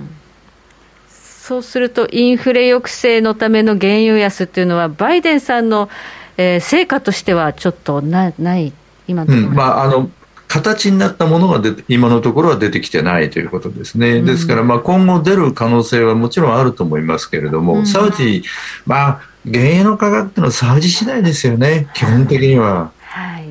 [1.51, 5.89] そうすると、インフレ抑制のための原油安っていうのは、バイデンさんの、
[6.37, 8.73] えー、成果としてはちょっとなない、
[9.09, 10.09] 今のところ、うん、まあ、あの
[10.51, 14.21] 形になったものが今のところは出てきてないということですね。
[14.21, 18.43] ですから、まあ、今後出る可能性はもちろんあると思いますけれども、うん、サウジ、
[18.85, 22.91] まあ、原油の価格っていうのはサウジ次第ですよね、基本的には。
[23.03, 23.45] はい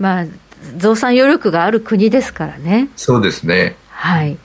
[0.00, 0.26] まあ、
[0.76, 2.88] 増産余力がある国ですからね。
[2.96, 3.76] そうですね。
[3.90, 4.36] はい。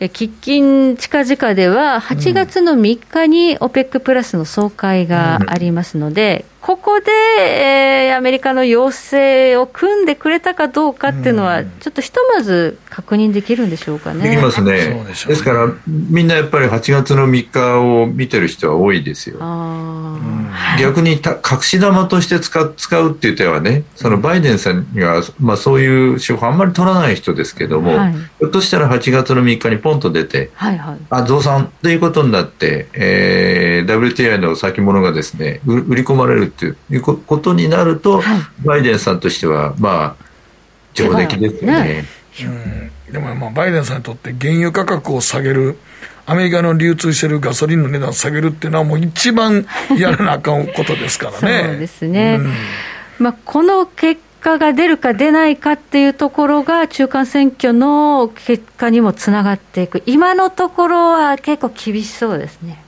[0.00, 14.30] 喫緊近々では、8月の3日に OPEC プラスの総会がありますので、ここで、えー、アメリカの要請を組んでくれたかどうかっていうのは、ちょっとひとまず確認できるんでしょうかね。
[14.30, 14.72] できますね。
[14.72, 19.40] でねですから、みんなやっぱり8月の3日を見てる人は多いですよ。
[20.78, 40.24] 逆にた隠し玉として使使うっていう手はね、そのバイデンさんには、まあ、そういう手法あんまり取らない人ですけども、はい、ひょっとしたら8月の3日にポンと出て、はいはい、あ増産ということになって、えー、WTI の先物がですね売り込まれるっていうことになると、はい、バイデンさんとしては、まあ、
[40.94, 42.04] 上出来ですよね。
[42.42, 45.76] うん、でも、まあ、バイデンさんにとって原油価格を下げる、
[46.26, 49.66] アメリカの流通してるガソリンの値段を下げるっていうのは、もう一番
[49.98, 51.64] やらなあかんことですからね。
[51.64, 52.52] そうですね、うん、
[53.18, 62.83] まあ、この結果が出るか出ないかっていうところが、中間選挙の結果にもつながっていく、今のところは結構厳しそうですね。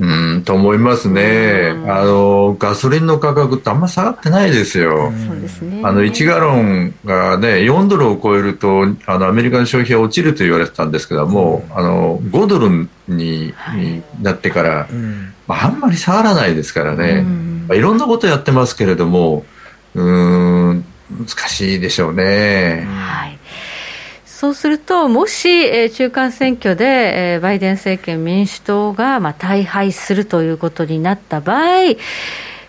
[0.00, 13.52] うんと思いますね、あのガソリンの価格ってあんま下がってないですよ、そうですね、あの1ガロンが、ね、4ドルを超えるとあのアメリカの消費が落ちると言われてたんですけども、あの5ドルに,、
[14.22, 14.88] なってから、
[15.48, 17.22] まあ、あんまり下がらないですからね、
[17.66, 19.44] まあ、いろんなことやってますけれども、
[19.94, 22.86] うん難しいでしょうね。
[22.86, 23.37] はい
[24.38, 31.96] そうすると、もし、えー、中間選挙で、えー、バイデン政権、民主党が、まあ、大敗するということになった場合、え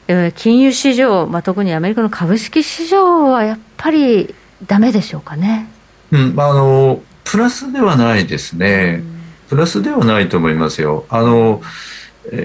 [0.08, 4.34] ー、金融市場、まあ、特にアメリカの株式市場はやっぱり
[4.65, 5.67] だめでしょうかね。
[6.12, 9.03] うんまあ、あのプラスではないですね。
[9.47, 11.05] プラスではないと思いますよ。
[11.08, 11.62] あの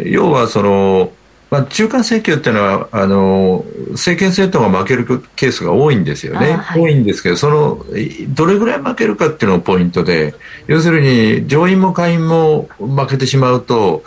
[0.04, 1.12] 要はその
[1.54, 7.86] まあ、中間選挙っていうのはあの政権政党が負けるケースが多いんですよね、はい、多いんですけどその
[8.30, 10.34] どれぐらい負けるかっていうのがポイントで
[10.66, 14.02] 要するに上院も下院も負けてしまうと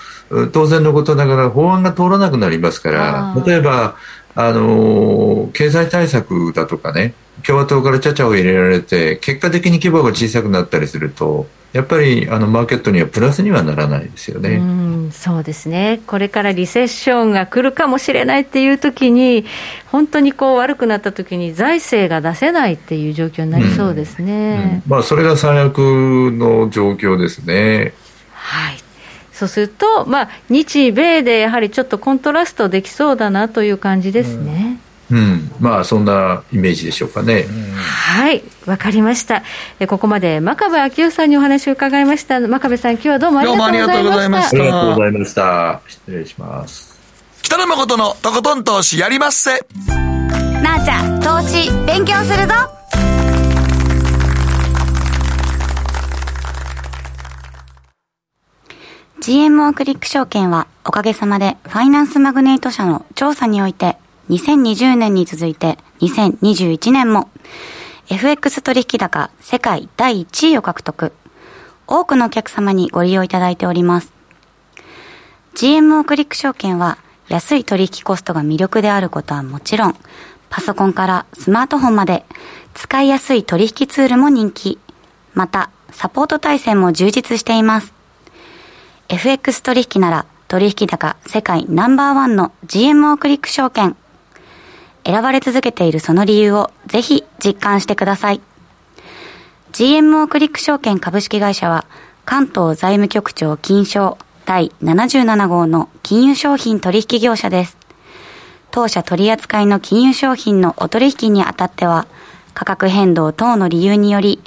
[0.51, 3.95] 当然のことながら法案が通らなくなりますから例えば
[4.36, 7.13] あの経済対策だとかね
[7.45, 14.56] 共和党からちゃちゃを入れられて結果的に規模が小さくなったりするとやっぱりあのマーケットにはプラスにはならないですよね。
[14.56, 16.01] うそうですね。
[16.08, 19.45] これからリセッションが来るかもしれないっていう時に、
[19.91, 24.34] 本当にこう悪くなった時に財政が出せないっていう状況になりそうですね。
[24.34, 27.93] うんうん、まあそれが最悪の状況ですね。
[28.34, 28.77] はい。
[29.32, 34.80] そうすると、まあ、日米でやはりちょっとコントラストできそうだなという感じですね。
[35.10, 37.46] うん、まあそんなイメージでしょうかね。
[37.76, 39.43] はいわかりました。
[39.80, 42.39] えここまで真壁昭夫さんにお話を伺いました。
[42.39, 43.48] 真壁さん今日はどうもあり
[43.80, 44.58] がとうございました。
[44.58, 45.82] ありがとうございました。
[45.88, 46.98] 失礼します。
[47.41, 49.65] 北野誠のとことん投資やりまっせ。
[50.62, 52.54] なあちゃん投資勉強するぞ
[59.22, 63.98] 「GMO クリック証券はおかげさまでファイナンスマグネート社の調査において
[64.30, 67.30] 2020年に続いて2021年も
[68.10, 71.13] FX 取引高世界第1位を獲得。
[71.88, 74.13] 多くのお客様にご利用いただいております。
[75.56, 76.98] GMO クリック証券は
[77.30, 79.96] 安い取引コストが魅力であることはもちろん、
[80.50, 82.26] パソコンからスマートフォンまで
[82.74, 84.80] 使いやすい取引ツールも人気。
[85.34, 87.94] また、サポート体制も充実しています。
[89.10, 93.96] FX 取引なら取引高世界ナンバーワンの GMO クリック証券。
[95.08, 98.41] 選ばれ続けているその理由をぜひ実感してください。
[99.72, 101.86] GMO クリック証券株式会社は
[102.26, 107.78] 関東財務局長金賞第77号の金融商品取引業者です。
[108.70, 112.06] 当社取扱いの金融商品のお取引にあたっては
[112.54, 114.41] 価格変動等の理由により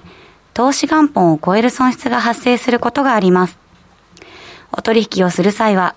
[0.53, 3.59] 投資元本を超える損失が発生することがあります。
[4.73, 5.94] お取引をする際は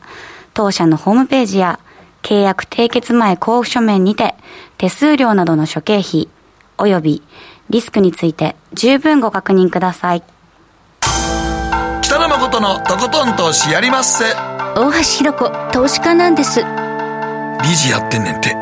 [0.53, 1.81] 当社のホームページや
[2.23, 4.33] 契約締結前交付書面にて、
[4.77, 6.29] 手数料などの諸経費、
[6.77, 7.21] 及び
[7.69, 10.23] リスクについて十分ご確認ください。
[12.01, 14.25] 北野誠のとことん投資やりまっせ。
[14.75, 16.61] 大橋ひろ子、投資家なんです。
[16.61, 18.55] 理事やってんねんて。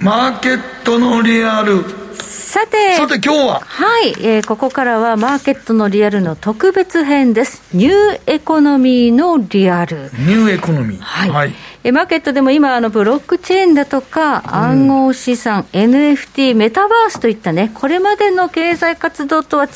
[0.00, 2.01] マーケットのリアル。
[2.22, 3.60] さて、さて今日は？
[3.60, 7.62] はい、えー、ここからはマーケットのリアルの特別編です。
[7.74, 9.96] ニューエコノミーのリアル。
[9.96, 11.00] ニューエコノミー。
[11.00, 11.30] はい。
[11.30, 11.54] はい、
[11.84, 19.72] えマーケットでも今、あのブロックチェーンだとか、暗号資産、うん、NFT、メタバースといったね、これまでの経済活動とは違う、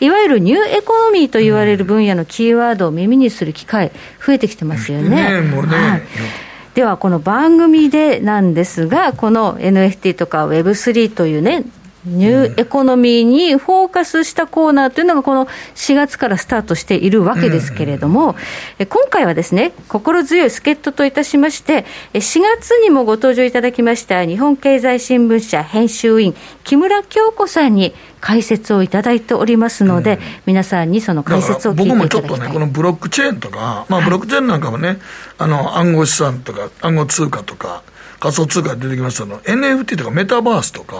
[0.00, 3.92] いわゆるニューエコノミーと言われる分野のキーワードを耳にする機会、
[4.24, 5.40] 増えてきてますよね。
[5.40, 5.76] ねもうね。
[5.76, 6.02] はい
[6.78, 11.64] ではこの番組でなんですが、この NFT とか Web3 というね、
[12.04, 18.36] ニューエコノミーにフォーカスしたコーナーというのが、この4月からスタートしているわけですけれども、
[18.78, 21.84] 今回はですね、心強い助っ人といたしまして、
[22.14, 26.34] 4月にもご登場いただきました日本経済新聞社編集員、
[26.64, 32.22] 木村京子さんに解説をいただいておりますので、うん、皆さんにその解説を聞いていただきたい。
[32.22, 34.98] 僕もちょっとね、このブロックチェーンとか、まあ、ブロックチェーンなんかもね、はい、
[35.38, 37.82] あの暗号資産とか、暗号通貨とか、
[38.20, 39.38] 仮想通貨出てきましたの。
[39.40, 40.98] NFT とかメタバースとか、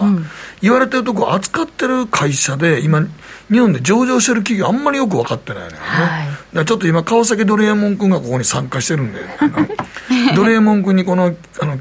[0.61, 3.01] 言われてるとこ扱ってる会社で今
[3.51, 9.19] 日本で上場してる企業あんまりよく分かってないのよね、はい、ちょっと今川崎ドリエモン君がここに参加してるんで
[10.35, 11.79] ドリエモン君にこのあの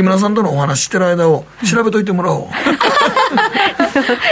[0.00, 2.48] 木村さんとのお話してる間を調べといてもらおう。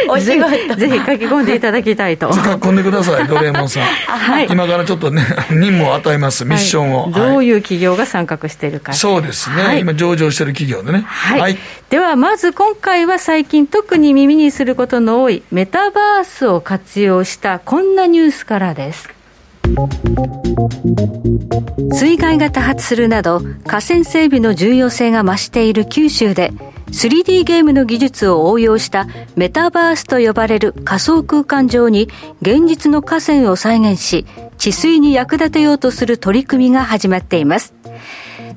[0.08, 2.32] お仕事ぜひ書き込んでいただきたいと。
[2.32, 3.82] 書き込んでください、ドレーモンさん。
[3.82, 4.46] はい。
[4.50, 7.02] 今からちょっとね、 任務を与えます、ミッションを。
[7.02, 8.94] はい、どういう企業が参画しているか。
[8.94, 11.04] そうですね、はい、今上場してる企業でね。
[11.06, 11.58] はい。
[11.90, 19.17] では、まず今回は最近特に耳にすることの多いメタバースを活用したこんなニュースからです。
[21.92, 26.52] 水害が多発するなど河川整備の重要性が増している九州で
[26.86, 29.06] 3D ゲームの技術を応用した
[29.36, 32.08] メタバースと呼ばれる仮想空間上に
[32.40, 37.74] 現実の河川を再現し治水に役立てようとする取り組みが始まっています。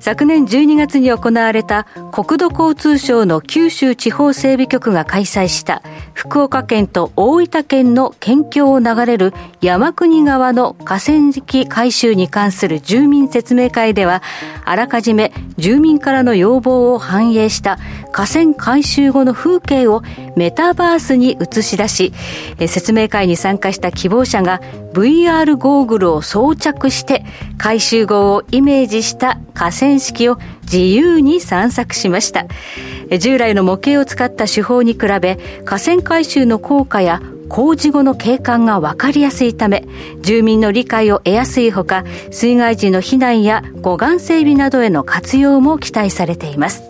[0.02, 5.84] 昨年12月に行われた国土交通省の九州地方整備局が開催した
[6.14, 14.22] 福岡県と大分県の県境を流れる山国川の河川敷改修に関する住民説明会では、
[14.66, 17.80] あらかじめ住民からの要望を反映した
[18.12, 20.02] 河川改修後の風景を
[20.36, 22.14] メタバースに映し出し、
[22.68, 24.62] 説明会に参加した希望者が
[24.94, 27.24] VR ゴーグルを装着して
[27.58, 30.38] 改修後をイメージした河川敷を
[30.72, 32.46] 自由に散策しました。
[33.20, 39.86] 従来の模型を使った手法に比べ河川改修の効果や工事後の景観が分かりやすいため、
[40.22, 46.82] 住民の理解を得やすいほか、水害時の避難や護岸整備などへの活用も期待されています。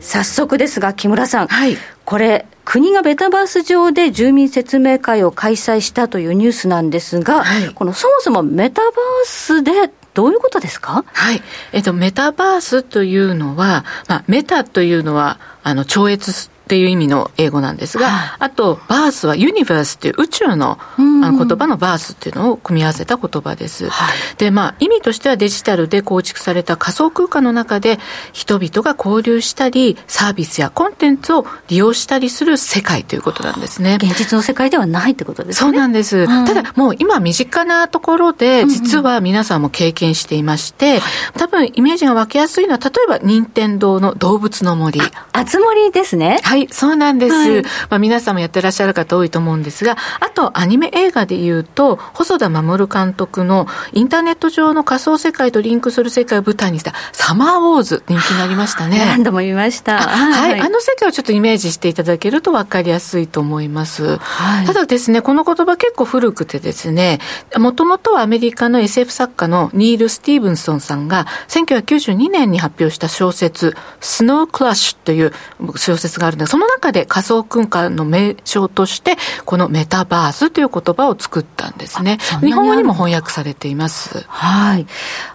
[0.00, 1.48] 早速ですが、木村さん。
[1.48, 1.76] はい。
[2.06, 8.92] これ、国がベタバース上で住民説明会を開催したというニュースなんですが、はい、このそもそもメタバー
[9.26, 11.04] スでどういうことですか？
[11.12, 11.42] はい。
[11.72, 16.32] えっと、メタバースというのは、まあ、メタというのは、あの、超越
[16.66, 23.88] っていう意味の英語なんですが、はい、あと、バースはユニバースっていう宇宙のあの言葉のバースっていうのを組み合わせた言葉です。
[23.88, 28.00] はい、で、まあ、意味としてはデジタルで構築された仮想空間の中で
[28.32, 33.98] 人々が交流したり、サービスやコンテンツを利用したりする世界ということなんですね。
[34.02, 35.70] 現実の世界ではないってことですね。
[35.70, 36.26] そうなんです。
[36.26, 41.00] ただ、もう今身近なところで、実は皆さんも経験していまして、
[41.38, 45.00] 多分イメージが湧きやすいのは、例えば任天堂の動物の森。
[45.32, 46.40] あつ森ですね。
[46.42, 47.34] はい、そうなんです。
[47.34, 58.98] はい、まあ、皆さんもやってらっしゃる方多いと思うんですが、あとアニメ映画で言うと、細田守監督のインターネット上の仮想世界とリンクする世界を舞台にしたサマーウォーズ人気になりましたね。
[58.98, 59.98] 何度も見ました。
[59.98, 64.16] はい、あの世界をちょっとイメージしていただけると分かりやすいと思います。
[64.18, 67.20] はい、ただですね、この言葉結構古くてですね、
[67.56, 75.32] もともとはアメリカの SF 作家のニール・スティーブンソンさんが1992年に発表した小説、スノークラッシュという
[75.76, 82.18] 小説があるんですその中で仮想空間の名称として、このメタバースという言葉を作ったんですね。
[82.40, 84.24] 日本語にも翻訳されています。
[84.28, 84.86] はい。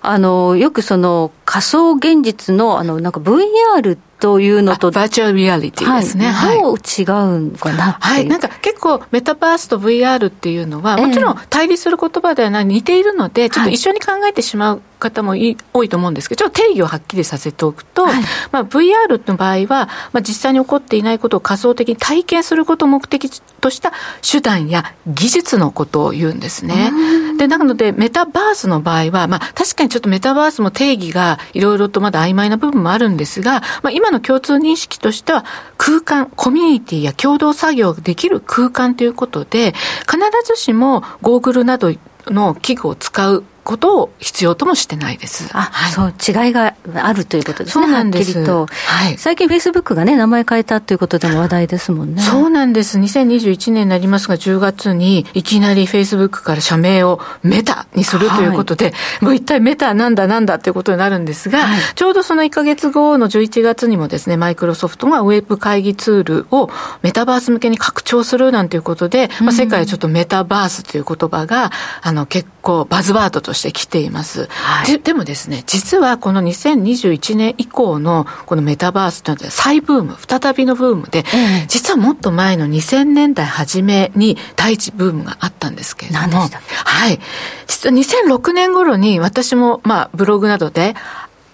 [0.02, 4.92] あの、よくその仮想現実の、あの、なんか VR というのと。
[4.92, 6.28] バーチャルリアリティですね。
[6.28, 7.02] はい、どう違
[7.48, 8.28] うかなはい。
[8.28, 23.92] なんか結構メタバースと VR っていうのは、もちろん対立する言葉ではない、似ているので、ちょっと一緒に考えてしまう方もい多いと思うんですけど、ちょっと定義をはっきりさせておくと、はい、まあ、VR の場合は、まあ、実際に起こっていないことを仮想的に体験することを目的とした
[24.22, 26.92] 手段や技術のことを言うんですね。
[27.38, 35.46] で、なので、メタバースの場合は、まあ、確かにちょっとメタバースも定義がいろいろとまだ曖昧な部分もあるんですが、まあ、今の共通認識としては、
[35.78, 41.94] 空間、コミュニティや共同作業ができる空間ということで、必ずしもゴーグルなど
[42.28, 45.50] の器具を使うことを必要ともしてないです。
[45.54, 47.86] あ、はい、そう、違いがあるということですね。
[47.86, 48.40] そうなんです。
[48.40, 48.66] はと。
[48.68, 49.18] はい。
[49.18, 52.22] 最近フェイスブックがね、名前変えたということでも話題ですもんね。
[52.22, 52.98] そうなんです。
[53.00, 58.92] 2021年になりますが、10月にいきなりフェイスブックから社名をメタにするということで、は
[59.22, 66.70] い、もう一体メタなんだなんだということになるんですが、はい、ちょうどその1か月後の11月にもですね、マイクロソフトがウェブ会議ツールを
[67.04, 74.48] メタバース向けに拡張するなんていうことで、まあ、世界はちょっとメタバースという言葉が、あの、結構バズワードとして来ています。
[74.50, 86.50] はい、ででもですね、実はこの2021年以降のこのメタバースというのは再ブーム、再びのブームで、えー、実はもっと前の2000年代初めに第一ブームがあったんですけれども、
[86.86, 87.20] はい。
[87.68, 90.96] 実は2006年頃に私もまあブログなどで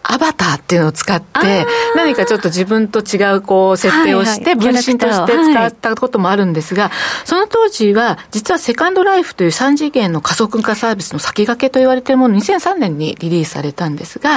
[0.09, 6.91] アバターっていうのを使って、何かちょっと自分と違うこう設定をして、分身として使ったこともあるんですが、
[7.25, 14.31] その当時は、実はセカンドライフという3次元の加速化サービスの先駆けと言われているもの、2003年にリリースされたんですが、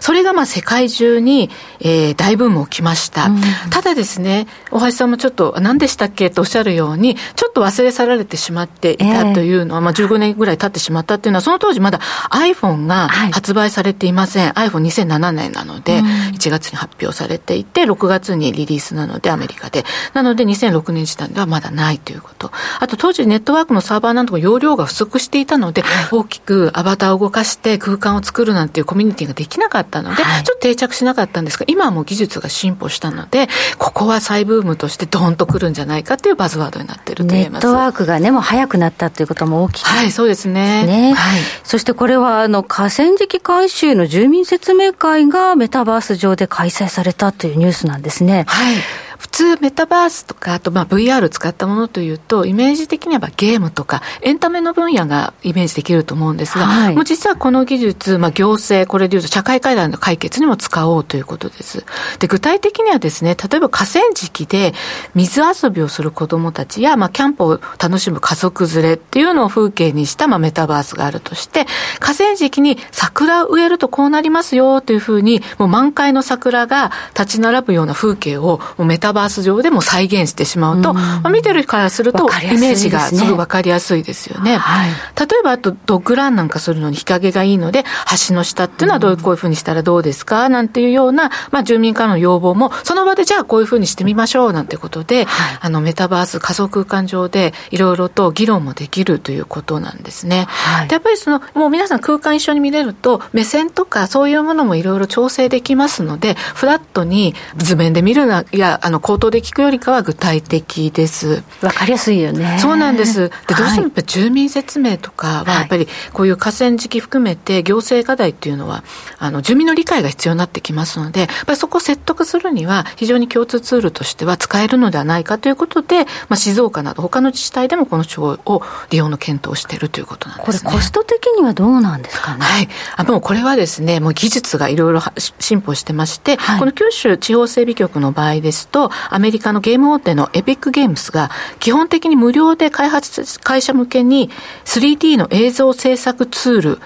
[0.00, 1.50] それがまあ世界中に、
[1.80, 3.28] えー、大ブーム起きました。
[3.70, 6.30] ただですね、大橋さんもちょっと、何でしたっけ？
[6.30, 12.00] とおっしゃるように、ちょっと忘れ去られてしまっていたというのは、まあ15年ぐらい経ってしまったっていうのは、その当時まだ
[12.30, 14.50] iPhone が発売されていません。
[14.52, 19.84] iPhone2007 2007年なので、1月に発表されていて、6月にリリースなので、アメリカで。
[20.12, 22.50] なので、2006年時点ではまだないということ。
[22.80, 33.48] あと、当時ネットワークのサーバーなんとか容量が不足していたので、大きくアバターを動かして空間を作るなんていうコミュニティができなかったので、ちょっと定着しなかったんですが、今はもう技術が進歩したので、
[33.78, 37.66] ここは再ブームとしてドーンとくるんじゃないかっていうバズワードになってると言えます。
[37.66, 39.84] ネットワークがね、もう早くなったということも大きい。
[39.84, 40.84] はい、そうですね。
[40.86, 41.14] ね。
[41.14, 41.40] はい。
[41.64, 48.44] そしてこれは、あの、河川敷改修の住民説明会がメタバース上で開催されたというニュースなんですね。
[48.48, 48.76] はい。
[49.18, 61.84] 普通メタバースとか、あとまあ VR 使ったものというと、イメージ的にはゲームとか、エンタメの分野がイメージできると思うんですが、はい、もう実はこの技術、まあ行政、これでいうと社会課題の解決にも使おうということです。
[62.18, 64.74] で、具体的にはですね、例えば河川敷で
[65.14, 71.66] 水遊びをする子供たちや、まあキャンプを楽しむ家族連れっていうのを風景にしたまあメタバースがあるとして、
[72.00, 84.56] 河川敷に桜植えるとこうなりますよというふうに、もう満開の桜が立ち並ぶような風景をメタバース上でも再現してしまうと、まあ、見てるからすると、イメージがすごい分かりやすいですよね。
[84.56, 87.84] はい、例えば、あと、ドッグランなんかするのに日陰がいいので、
[88.28, 90.48] 橋の下っていうのはどういうこういうふうにしたらどうですか？
[90.48, 100.46] なんていうような、まあ、住民からの要望も、その場でじゃあこういうふうにしてみましょうなんてことで、はい、あの、メタバース仮想空間上でいろいろと議論もできるということなんですね。
[100.48, 111.42] はい、でやっぱりその、もう皆さん空間一緒に見れると、目線とかそういうものもいろいろ調整できますので、フラットに図面で見るな、いや、あの、口頭で聞くよりかは具体的です。
[111.62, 112.58] わかりやすいよね。
[112.60, 113.30] そうなんです。
[113.48, 118.84] で、どうしてもやっぱ住民説明とかは、やっぱりこういう河川敷含めて行政課題っていうのは、
[119.18, 132.40] あの、住民の理解が必要になってきますので、やっぱりそこを説得するには、非常に共通ツールとしては使えるのではないかということで、まあ、静岡など他の自治体でもこの手法を利用の検討をしているということなんです、ね、これコスト的にはどうなんですかね？
[132.40, 132.68] はい。
[132.96, 135.00] あもうこれはですね、もう技術がいろいろ
[135.38, 141.30] 進歩してまして、はい、この九州地方整備局の場合ですと、アメリカのゲーム大手のエピックゲームスが、
[141.60, 144.30] 基本的に無料で開発会社向けに
[144.64, 146.78] 3D の映像制作ツール、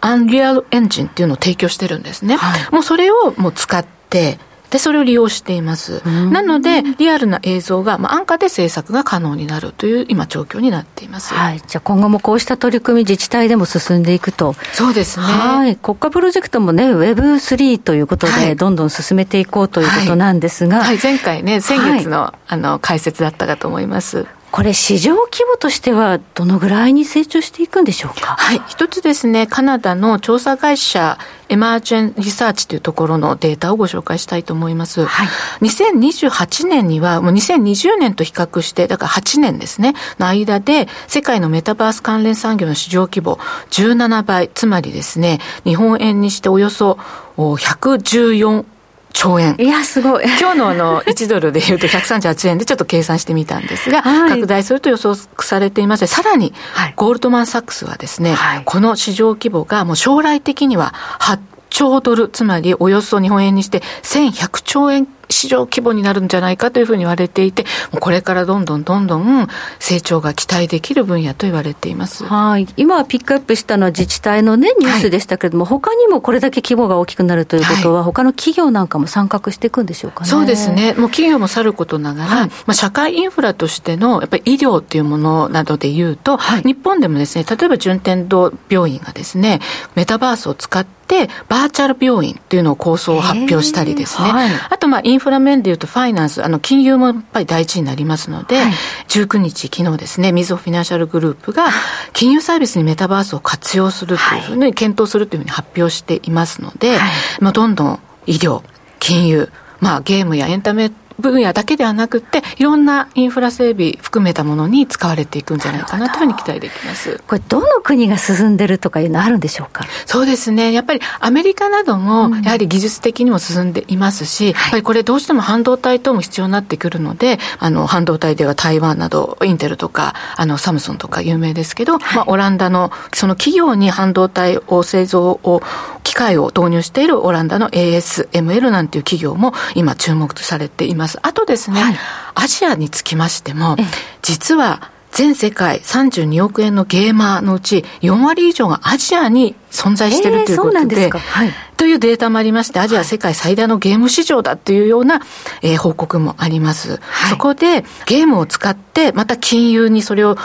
[0.00, 2.36] アンリアルエンジンっていうのを提供してるんですね。
[2.36, 4.38] はい、もうそれをもう使って、
[4.70, 6.02] で、それを利用しています。
[6.06, 11.34] なので、リアルな映像が、まあ、安価で制作が可能になるという今、状況になっています。
[11.34, 11.60] はい。
[11.66, 14.54] じゃあ、今後もこうした取り組み、自治体でも進んでいくと。
[14.72, 15.26] そうですね。
[15.26, 15.76] はい。
[15.76, 20.78] 国家プロジェクトもね、Web3 ということで、どんどん進めていこうということなんですが。
[20.78, 24.26] はい、はい、前回ね、先月の、はい、あの、解説だったかと思います。
[24.50, 28.34] これ、市場規模としては、どのぐらいに成長していくんでしょうか？
[28.36, 35.04] はい、一つですね、カナダの調査会社、エマージェンリサーチというところのデータをご紹介したいと思います。
[35.04, 35.28] はい、
[35.66, 43.38] 2028年には、もう2020年と比較して、だから8年ですね、の間で、世界のメタバース関連産業の市場規模
[43.70, 46.98] 17倍、つまりですね、日本円にしておよそ
[47.36, 48.64] 114
[49.12, 49.56] 兆円。
[49.58, 50.24] いや、すごい。
[50.40, 56.52] 今日のあの、 1ドルで言うと138円でちょっと計算してみたんですが、はい、拡大すると予想されていまして、さらに、
[56.96, 61.38] ゴールドマン・サックスはですね、はい、この市場規模がもう将来的には8
[61.70, 67.64] 兆ドル、つまりおよそ日本円にして1100兆円市場規模になるんじゃないかというふうに言われていて、
[67.98, 72.24] これからどんどんどんどん成長が期待できる分野と言われています。
[72.24, 72.66] はい。
[72.76, 80.30] 今ピックアップしたのは自治体のね、ニュースでしたけれども、はい、他にもこれだけ規模が大きくなるということは、はい、他の企業なんかも参画していくんでしょうかね。
[80.30, 80.94] そうですね。
[80.94, 89.60] もう企業もさることながら、はい、まあ社会インフラとしての、やっぱり医療っていうものなどで言うと、日本でもですね、例えば順天堂病院がですね、
[89.94, 94.30] メタバースを使って、バーチャル病院っていうのを構想を発表したりですね。
[94.68, 98.72] あと、まあ、インフラ面でいうと、ファイナンス、あの、金融もやっぱり大事になりますので、はい、
[99.08, 101.66] 19日、昨日ですね、みずほフィナンシャルグループが、
[102.12, 107.10] 金融サービスにメタバースを活用するというふうに、検討するというふうに発表していますので、はい、
[107.40, 108.62] まあ、どんどん医療、
[108.98, 109.50] 金融、
[109.80, 110.90] まあ、ゲームやエンタメ
[111.20, 117.22] 分野だけではなくて、いろんなインフラ整備含めたものに使われていくんじゃないかなというふうに期待できます。
[117.26, 119.84] これ、どの国が進んでるとかいうのあるんでしょうか？
[120.06, 120.72] そうですね。
[120.72, 135.62] やっぱりアメリカなども、やはり技術的にも進んでいますし、うん、やっぱりこれどうしても半導体等も必要になってくるので、あの、半導体では台湾など、インテルとか、あの、サムソンとか有名ですけど、はい、まあ、オランダの、その企業に半導体を製造を、
[136.02, 141.09] 機械を導入しているオランダの ASML なんていう企業も今注目されています。
[141.22, 141.96] あとですね、はい、
[142.34, 143.76] アジアにつきましても、
[144.22, 155.20] 実は全世界32億円のゲーマーのうち4割以上がアジアに存在しているということで、えー、はい、というデータもありまして、アジア世界最大のゲーム市場だというような、
[155.62, 160.36] えー、報告もあります、はい、そこでゲームを使って、また金融にそれを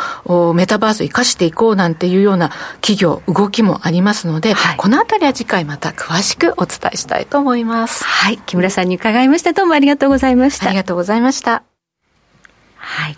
[0.53, 2.49] メタバースを生かしていこうなんていうような
[2.82, 8.03] 企業、動きもありますので、はい、このあたりは次回また詳しくお伝えしたいと思います。
[8.03, 8.38] はい。
[8.39, 9.53] 木村さんに伺いました。
[9.53, 10.68] どうもありがとうございました。
[10.68, 11.63] ありがとうございました。
[12.78, 13.18] はい。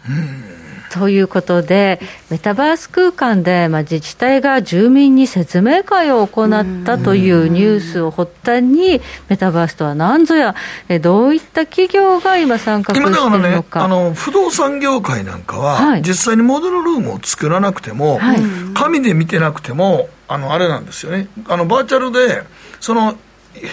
[0.91, 10.55] ということで、メタバース空間で、まあ、自治体が住民に説明会を行ったというニュースを発端に、メタバースとは何ぞや、
[11.01, 13.27] どういった企業が今、参画しているのか。
[13.27, 18.41] 今だからね、あの不動産業界なんかは、はい、実際にモデルルームを作らなくても、はい、
[18.73, 22.43] 紙で見てなくても、あのあれなんですよね、あのバーチャルで、
[22.79, 23.17] その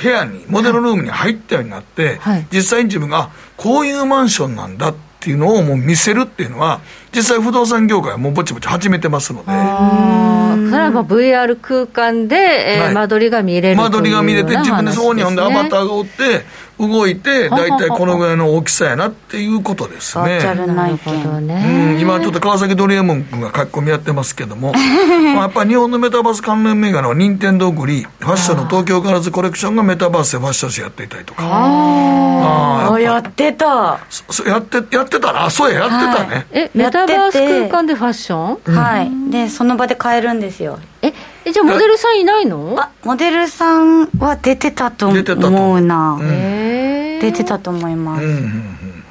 [0.02, 6.80] 部屋に、モデルルームに入ったようになって、はい、実際に自分が、こういうマンションなんだっていうのをもう見せるっていうのは、
[7.14, 9.46] 実際不動産業界はもうぼちぼち始めてますので。
[9.46, 16.44] それはまあ VR 空間で、えー、はい、間取りが見れる間取りが見れて、自分でそこにほんでアバターがおって、
[16.78, 20.38] 動いて、大体このぐらいの大きさやなっていうことですね。
[20.38, 20.54] な
[20.88, 21.94] るほどね。
[21.94, 31.44] うん、今ちょっと川崎ドリエモン君が書き込みやってますけども、ま あやっぱり日本のメタバース関連銘柄は任天堂グリー、ファッションの東京ガラズコレクションがメタバースでファッション誌やっていたりとか。
[31.44, 34.00] ああ、やってた。
[34.46, 35.48] やって、やってたな。
[35.50, 36.46] そうや、やってたね。
[36.52, 38.74] え、メタバース空間でファッション？
[38.74, 39.10] はい。
[39.30, 40.78] で、その場で買えるんですよ。
[41.02, 41.12] え、
[41.50, 42.76] じゃあモデルさんいないの？
[42.78, 46.18] あ、モデルさんは出てたと思うな。
[46.22, 48.26] へ出てたと思います。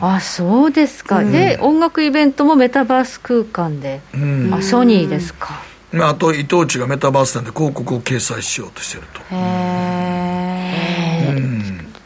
[0.02, 4.02] あそうですか、で音楽イベントもメタバース空間で、
[4.52, 5.62] あソニーですか、
[5.94, 9.22] あと伊藤忠がメタバースなんで広告を掲載しようとしてると。
[9.22, 9.38] へ
[11.30, 11.34] え、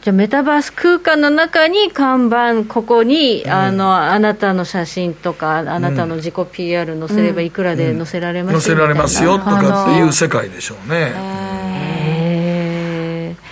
[0.00, 8.54] じゃあメタバース空間の中に看板ここに、うん、あのあなたの写真とかあなたの自己 PR 載せればいくらで載せられます？
[8.54, 11.14] よ、載せられますよとかっていう世界でしょうね。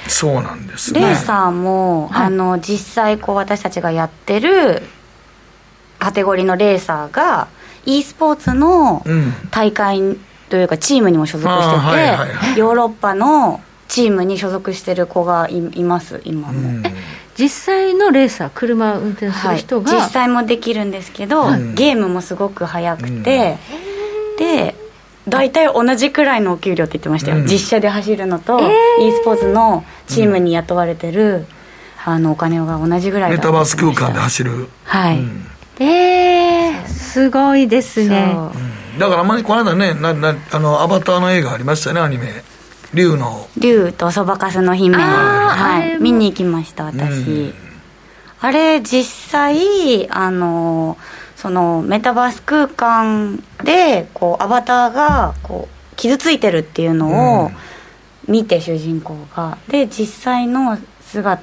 [0.09, 1.01] そうなんですね。
[1.01, 4.83] レーサーも、はい、あの実際こう私たちがやってる
[5.99, 7.49] カテゴリーのレーサーが
[7.85, 9.05] e スポーツの
[9.51, 10.17] 大会
[10.49, 16.83] というかチームにも所属してて、ヨーロッパのチームに所属してる子がいいます今も、うん、
[17.37, 23.59] 実際のレーサー車運転する人が、はい、実際もできるんですけど、ゲームもすごく速くて、
[24.39, 24.75] で
[25.29, 31.47] 大体同じくらいのお給料って言ってましたよ、実車で走るのと、えー、e スポーツのチームに雇われてる、
[32.05, 34.69] あのお金が同じぐらいメタバース空間で走る。
[34.85, 35.19] はい、
[35.81, 38.37] えー、すごいですね、
[38.99, 42.27] だからあんまりこの間ねななあのアバターの映画ありましたねアニメ
[42.97, 43.47] 竜の。
[43.59, 44.97] 竜とそばかすの姫。
[44.97, 46.03] はい。
[46.03, 47.55] 見に行きました私、
[48.41, 50.97] あれ実際あの
[51.37, 57.51] そのメタバース空間でこうアバターがこう傷ついてるっていうのを
[58.27, 59.59] 見て、主人公が。
[59.69, 61.43] で実際の姿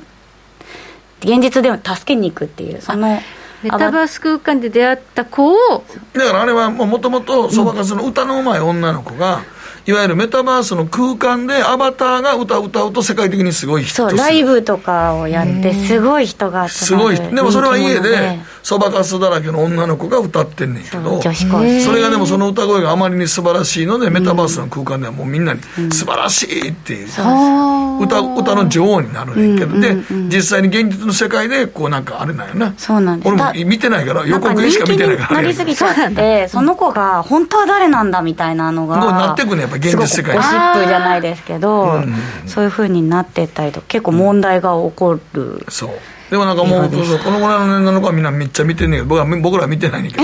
[1.20, 3.22] 現実でも助けに行くっていうその
[3.64, 5.84] メタバース空間で出会った子を
[6.14, 9.44] だからあれはもともとそばかすの歌のうまい女の子が、
[9.86, 18.40] いわゆるメタバースの空間でアバターが歌を歌うと世界的にすごい人そうライブとかをやってすごい人がすごいでもそれは家で。
[18.64, 25.60] そばかすだらけの女の子が歌ってんねんけどそれがでもその歌声があまりに素晴らしいのでメタバースの空間ではもうみんなに
[25.92, 29.96] 素晴らしいっていう、歌歌の女王になるねんけど、で
[30.34, 32.74] 実際に現実の世界でこうなんかあれなんやな。
[32.78, 33.28] そうなんです。
[33.28, 38.98] 俺も見てないから予告しか見てないからなりすぎちゃってその子が本当は誰なんだみたいなのが。
[38.98, 42.02] なってくねぱ現実世界ゴシップじゃないですけど、
[42.46, 45.90] そういうふうになってったりと結構問題が起こる、そう
[46.34, 46.96] でもなんかもう、こ
[47.30, 50.24] のぐらいの年代の子はみんなめっちゃ見てんねんけど、僕は僕らは見てないねんけど、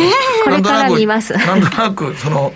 [0.50, 1.06] なんとなく、
[1.46, 2.52] なんとなく、その、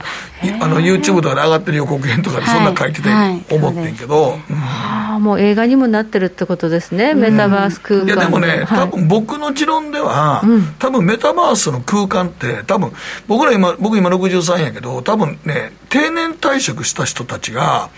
[0.60, 3.10] あの YouTube とかで上がってる予告編とかでそんな書いてて
[3.56, 8.08] 思ってんけど、ああもう映画にもなってるってことですね、メタバース空間。
[8.08, 10.44] いやでもね、多分僕の持論では、
[10.80, 12.92] 多分メタバースの空間って多分
[13.28, 17.92] 僕ら今僕今63やけど多分ね定年退職した人たちが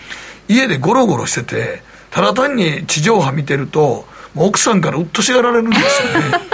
[0.48, 4.04] 家でゴロゴロしててただ単に地上波見てると
[4.36, 6.46] 奥さんからうっとしがられるんですよね。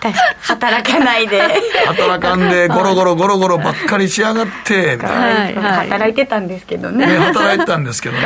[0.40, 1.42] 働かないで。
[1.86, 8.22] 働かんでゴロゴロゴロゴロばっかりしやがってみたいな、はい、働いてたんですけどね、ね、働いてたんですけどね。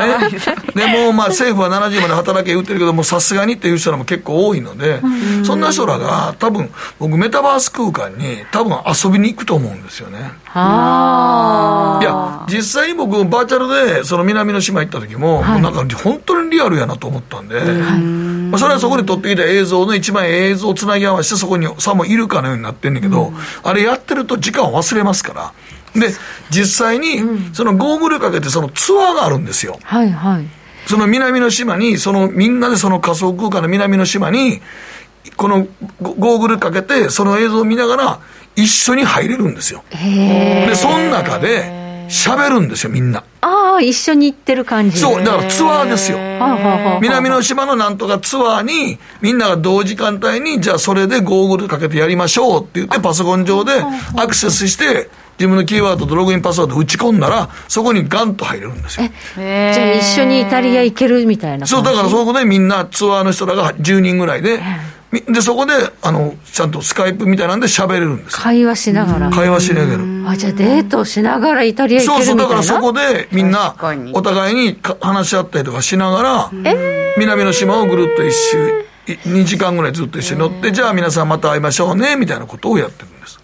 [0.75, 5.01] でもまあ政府は70まで働け言ってるけどもさすがにっていう人らも結構多いので、
[5.45, 10.19] そんな人らが多分僕メタバース空間に多分遊びに行くと思うんですよね。
[10.55, 10.57] い
[12.05, 17.61] や実際に僕バーチャルでその南の島行った時も、はい、なんか本当にリアルやなと思ったんで、
[18.55, 25.53] まあ、それはそこで撮ってきた映像の一枚映像をつなぎ合わせてそこにさもいるかのようになってんねんけど、うん、あれやってると時間を忘れますから。
[26.01, 26.09] で
[26.51, 27.21] 実際に
[27.53, 30.47] そのゴーグルかけてそのツアーがあるんですよ、はいはい。
[30.87, 34.61] その南の島にそのみんなでその仮想空間の南の島に
[35.37, 35.67] この
[36.01, 38.21] ゴーグルかけてその映像を見ながら
[38.57, 39.85] 一緒に入れるんですよ。
[39.91, 43.25] でその中で喋るんですよ、みんな。
[43.81, 44.99] 一緒に行ってる感じ。
[44.99, 46.18] そう、だからツアーですよ。
[47.01, 53.72] 南の島のなんとかツアーに、みんなが同時間帯に、じゃあそれでゴーグルかけてやりましょうって言って、パソコン上で
[54.16, 59.09] アクセスして、自分のキーワードとログインパスワード打ち込んだら、そこにガンと入れるんですよ。
[59.37, 64.61] じゃあ一緒にイタリア行けるみたいなそう、だからそこでみんなツアーの人らが10人ぐらいで、
[65.23, 69.31] で、そこで、あの、ちゃんとスカイプみたいなんで喋れるんです会話しながら。
[69.31, 70.31] 会話しながら。
[70.31, 72.43] あ、じゃあデートしながらイタリア行けるみたいな？
[72.45, 73.75] そうそう、だからそこでみんな、
[74.12, 76.51] お互いに話し合ったりとかしながら、
[77.19, 83.39] 南の島をぐるっと一周、2時間ぐらいずっと一緒に乗って、じゃあ皆さんまた会いましょうね、みたいなことをやってるんです。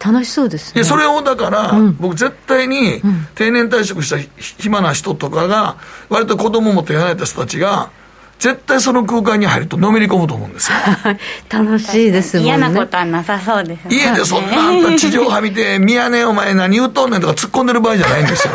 [0.00, 0.84] 楽しそうですね。
[0.84, 3.02] それをだから、僕絶対に
[3.34, 5.76] 定年退職した暇な人とかが、
[6.08, 7.90] 割と子供も手離れた人たちが、
[8.38, 10.78] 絶対その空間に入るとのめり込むと思うんですよ。
[11.50, 12.50] 楽しいですもんね。
[12.50, 13.96] 嫌なことはなさそうですね。
[13.96, 18.54] 家でそんなあんた地上波見て「宮根お前何言うとんねん」とか突っ込んでる場合じゃないんですよ。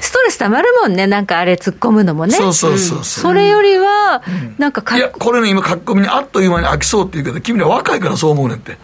[0.00, 2.36] ストレスたまるもんねなんかあれ突っ込むのもね。
[2.36, 4.22] そうそうそうそう、それよりは、
[4.58, 8.76] なんかいやこれね今書き込みにあっという間に飽きそうって言うけど君ら若いからそう思うねんって。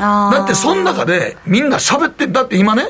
[0.00, 2.88] だってその中でみんな喋ってだって今ね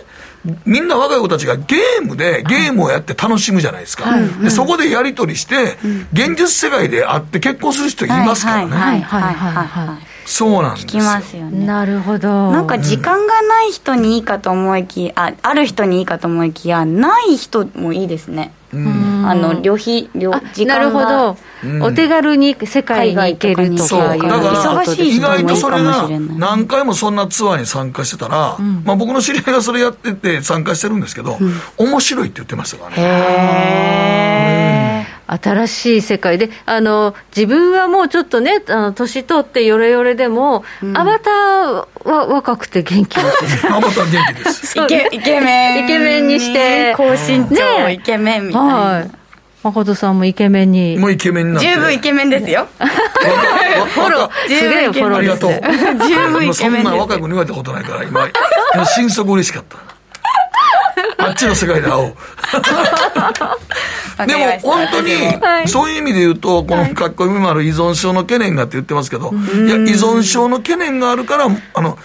[0.65, 5.77] みんな若い子たちがゲームでゲームをやって楽しむじゃないですか、はい、でそこでやり取りして、
[6.13, 8.73] 現実世界で会って結婚する人いますからね。
[8.73, 11.67] はいはいはいはいそうなんです聞きますよね。
[11.67, 12.53] なるほど。
[12.53, 18.53] なんか時間がない人にいいかと思いきあある人にいいかと思いきやない人もいいですね
[19.29, 21.37] あの旅費旅時間なるほど、
[21.85, 24.15] お手軽に世界に行けるとか。
[24.15, 24.23] いう。
[24.23, 31.39] だから意外とそれが何回もそんなツアーに参加してたら、まあ、僕の知り合いがそれやってて参加してるんですけど、
[31.79, 34.30] 面白いって言ってましたからね
[35.31, 43.31] 新しい世界で、あの、自分はもうちょっとね、あの、年取ってヨレヨレでも、うん、アバターは若くて元気 アバ
[43.91, 44.79] ター元気です。
[44.81, 45.85] イケイケメン。
[45.85, 46.95] イケメンにして。
[46.97, 48.75] 高身長、イケメンみたいな。
[48.75, 49.11] はい。
[49.63, 50.97] 誠さんもイケメンに。
[50.97, 52.67] もうイケメンな十分イケメンですよ。
[53.95, 54.49] フォロー。
[54.49, 55.17] 十分イケメン。
[55.17, 55.51] ありがとう。
[55.53, 56.83] 十分イケメン。
[56.83, 58.29] そんな若い子に言われたことないから、今、
[58.87, 59.90] 心底嬉しかった。
[61.19, 62.15] あっちの世界で会おう。
[64.27, 65.13] でも本当に、
[65.67, 71.99] そういう意味で言うと、この書き込みもある依存症の懸念がって言ってますけど、いや、依存症の懸念があるから、あの、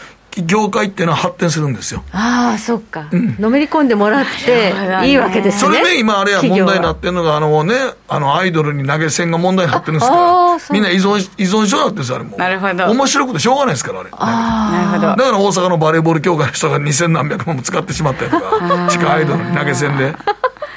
[0.44, 2.04] 業界っていうのは発展するんですよ。
[2.12, 4.74] ああ、そっか、うん、のめり込んでもらって
[5.08, 5.60] いいわけですね。
[5.60, 7.76] それで今あれや問題になってるのが、あのね、
[8.08, 12.38] あのアイドルに投げ銭が問題になってるんですから、みんな依存依存症だってんですあれも。
[12.38, 12.92] なるほど。
[12.92, 14.10] 面白くてしょうがないですから、あれ。
[14.12, 15.08] なるほど。
[15.08, 20.16] だから大阪のバレーボール協会の人が2000何百万も使ってしまったりとか、地下アイドルに投げ銭で。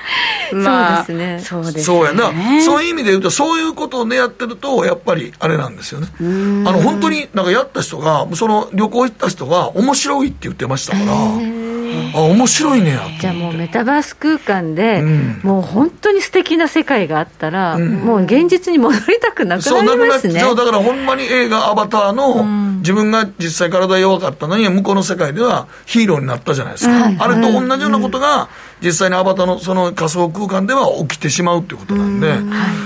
[0.53, 1.41] まあ、そうですね。
[1.45, 1.83] そうですね。
[1.83, 2.33] そうやな。
[2.65, 6.09] そういう意味で言うと、そういうことをね、やってると、やっぱりあれなんですよね。
[6.21, 11.13] あの、本当になんかやった人が、その旅行行った人が面白いって言ってましたから、
[12.15, 13.03] あ、面白いねや。
[13.21, 15.03] じゃあもうメタバース空間で、
[15.43, 20.41] もう本当に素敵な世界があったら、もう現実に戻りたくなくなりますね。
[20.41, 22.45] そう、だからほんまに映画アバターの、
[22.79, 27.07] 自分が実際体弱かったのに、向こうの世界ではヒーローになったじゃないですか。
[27.19, 28.49] あれと同じようなことが、
[28.83, 32.35] 実際にアバターのその仮想空間では起きてしまうっていうことなんで、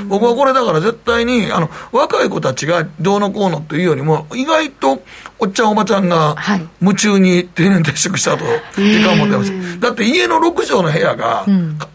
[0.09, 5.03] 僕はこれだから絶対に、あの、若い子たちがどうのこうのっていうよりも、意外と
[5.39, 6.37] おっちゃんおばちゃんが
[6.81, 8.45] 夢中に定年退職したと
[8.77, 9.81] 時間を持ってます。
[9.81, 11.45] だって家の6畳の部屋が、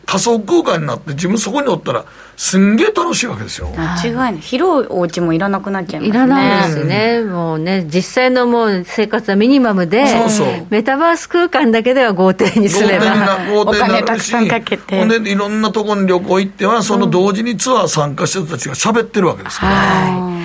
[0.06, 2.06] 仮想空間になって自分そこにおったら、
[2.38, 3.68] すんげえ楽しいわけですよ。
[3.76, 4.38] 間違いない。
[4.38, 6.16] 広いお家もいらなくなっちゃいますね。
[6.16, 10.68] いらないですね、もうね実際のもう生活はミニマムでそうそう。
[10.70, 15.00] メタバース空間だけでは豪邸に住めば豪邸になるしお金たくさんかけて。
[15.00, 20.38] ほんでいろんなところに旅行行ってはその同時にツアー参加してる人たちが喋ってるわけですから、うん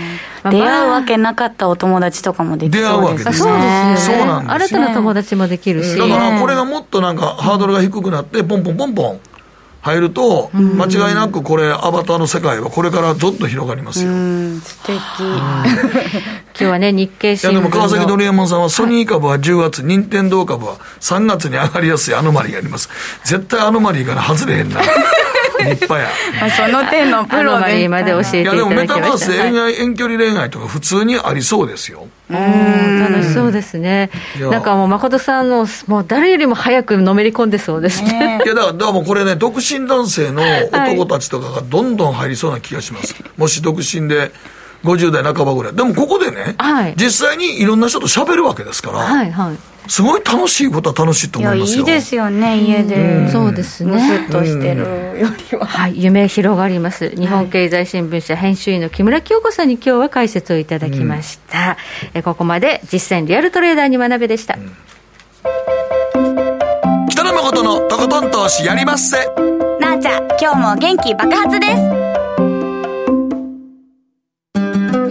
[0.44, 3.32] 出会うわけなかったお友達とかもできそうですね。
[3.32, 3.62] そうで
[3.96, 4.16] すね。
[4.18, 5.96] そうなんです、新たな友達もできるし。
[5.96, 9.20] だからこれがもっとなんかハードルが低くなって、ポンポンポンポン
[9.82, 14.12] 入ると、間違いなくこれ、アバターの世界はこれからどんどん広がりますよ。
[14.12, 14.96] 素敵。
[15.18, 15.64] 今
[16.54, 22.90] 日はね、日経新聞いやでも川崎ドリエモンさんは、ソニー株は10月、任天堂株は3月に上がりやすいアノマリーがあります。
[23.24, 24.80] 絶対アノマリーから外れへんな。
[25.58, 26.08] 立派や。
[26.40, 28.40] まあその点のプロでまで教えていただきました。
[28.40, 32.06] いやでもメタバースで恋愛、遠距離恋愛とか普通にありそうですよ。
[32.30, 34.10] うん、楽しそうですね。
[34.40, 38.40] なんかもう誠さんの、もう誰よりも早くのめり込んでそうですね。
[38.44, 40.42] いやだから、だもうこれね、独身男性の
[40.72, 43.14] 男たちとかがどんどん入りそうな気がします。
[43.14, 44.32] はい、もし独身で。
[44.84, 45.76] 50代半ばぐらい。
[45.76, 49.56] でもここでね、はい、実際にいろんな人と喋るわけですから、はいはい、
[49.88, 51.78] すごい楽しいことは楽しいと思いますよ。
[51.80, 53.28] いいですよね、家で。
[53.30, 53.98] そうですね。
[53.98, 55.66] ずっとしてるよりは。
[55.66, 57.10] はい、夢広がります。
[57.10, 61.76] 日本経済新聞社編集員の木村清子さんに今日は解説をいただきました。
[62.14, 64.56] うん、えここまで実践リアルトレーダーに学べでした。
[64.56, 64.76] うん、
[67.08, 69.16] 北野誠のとことん投資やりまっせ。
[69.80, 72.01] なあちゃん、今日も元気爆発です。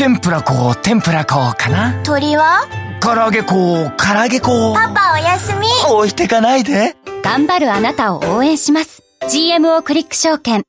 [0.00, 2.66] 天ぷらこ、天ぷらこかな鳥は？
[3.02, 4.72] 唐揚げこ、唐揚げこ。
[4.74, 5.66] パパおやすみ。
[5.94, 6.96] 置いてかないで。
[7.22, 9.02] 頑張るあなたを応援します。
[9.30, 10.64] GMO クリック証券。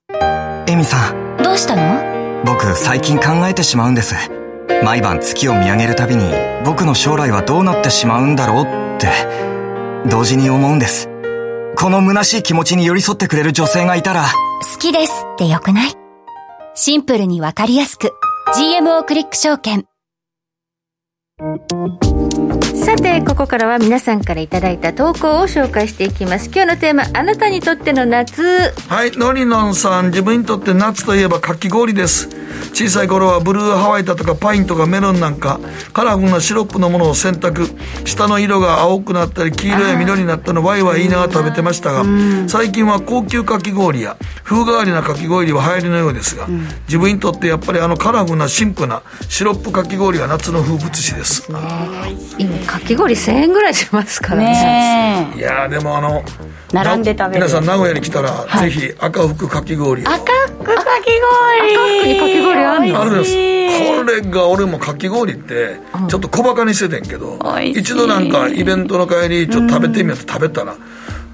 [0.68, 1.38] エミさん。
[1.42, 2.44] どうしたの？
[2.44, 4.16] 僕最近考えてしまうんです。
[4.84, 6.26] 毎晩月を見上げるたびに
[6.66, 8.66] 僕の将来はどうなってしまうんだろうっ
[9.00, 9.08] て
[10.10, 11.08] 同時に思うんです。
[11.78, 14.26] この虚しい気持ちに寄り添ってくれる女性がいたら
[14.74, 15.94] 好きですってよくない？
[16.76, 18.12] シンプルにわかりやすく
[18.54, 19.86] GMO クリック証券。
[22.92, 26.48] さてここからは皆さんからいただいた投稿を紹介していきます。
[26.54, 28.44] 今日のテーマあなたにとっての夏。
[28.90, 32.28] はいのりのんさん自分にとって夏といえばかき氷です。
[32.74, 35.60] 小さい頃はブルーハワイだとかパインとかメロンなんか
[35.94, 37.68] カラフルなシロップのものを選択
[38.06, 42.04] 下の色が青くなったり黄色や緑になったのワイワイ言いながら食べてましたが
[42.48, 46.48] 最近は高級かき氷や風変わりなかき氷は流行りのようですが
[46.88, 51.48] 自分にとってやっぱりあのカラフルなシンプルなシロップかき氷が夏の風物詩です、
[52.38, 55.34] 今かき氷1000円ぐらいしますからね。
[55.36, 56.24] いやでもあの
[56.74, 57.46] 並んで食べる。
[57.46, 60.74] 皆さん名古屋に来たら、はい、ぜひ赤福かき氷赤福か
[61.04, 61.12] き
[61.60, 61.74] 氷。
[61.74, 63.52] 赤福にかき氷あるあるんです。
[63.72, 70.76] これが俺もかき氷ってちょっと小バカにしててんけど、一度なんかイベントの帰りちょっと食べてみようと食べたら、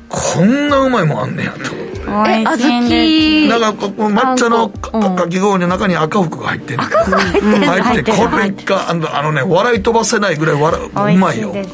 [0.09, 1.86] こんなうまいもんあんねやと。
[2.27, 3.59] え、小豆。
[3.59, 6.81] なんか抹茶のかき氷の中に赤福が入ってる。
[6.81, 11.53] 赤福入ってる入ってこれがあのあのね笑い飛ばせないぐらい笑うまいよ。
[11.53, 11.65] めっ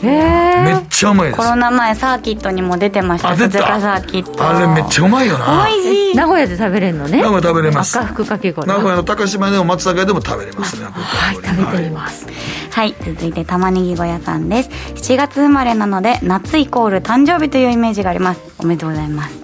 [0.89, 1.37] ちゃうまいです。
[1.37, 3.35] コロナ前サーキットにも出てました。
[3.35, 3.79] 出た。
[3.79, 4.47] サーキット。
[4.47, 5.67] あれめっちゃうまいよな。
[5.67, 6.15] 美味しい。
[6.15, 7.21] 名古屋で食べれるのね。
[7.21, 7.97] 名古屋食べれます。
[7.99, 8.67] 赤福かき氷。
[8.67, 11.31] 名古屋の高島でも松坂でも食べれますねは。
[11.31, 12.27] い食べてみます。
[12.71, 14.69] はい続いて玉ねぎ小屋さんです。
[14.95, 18.41] 7月生まれなので夏イコール誕生日というイメージがあります。
[18.59, 19.35] おめでとうございます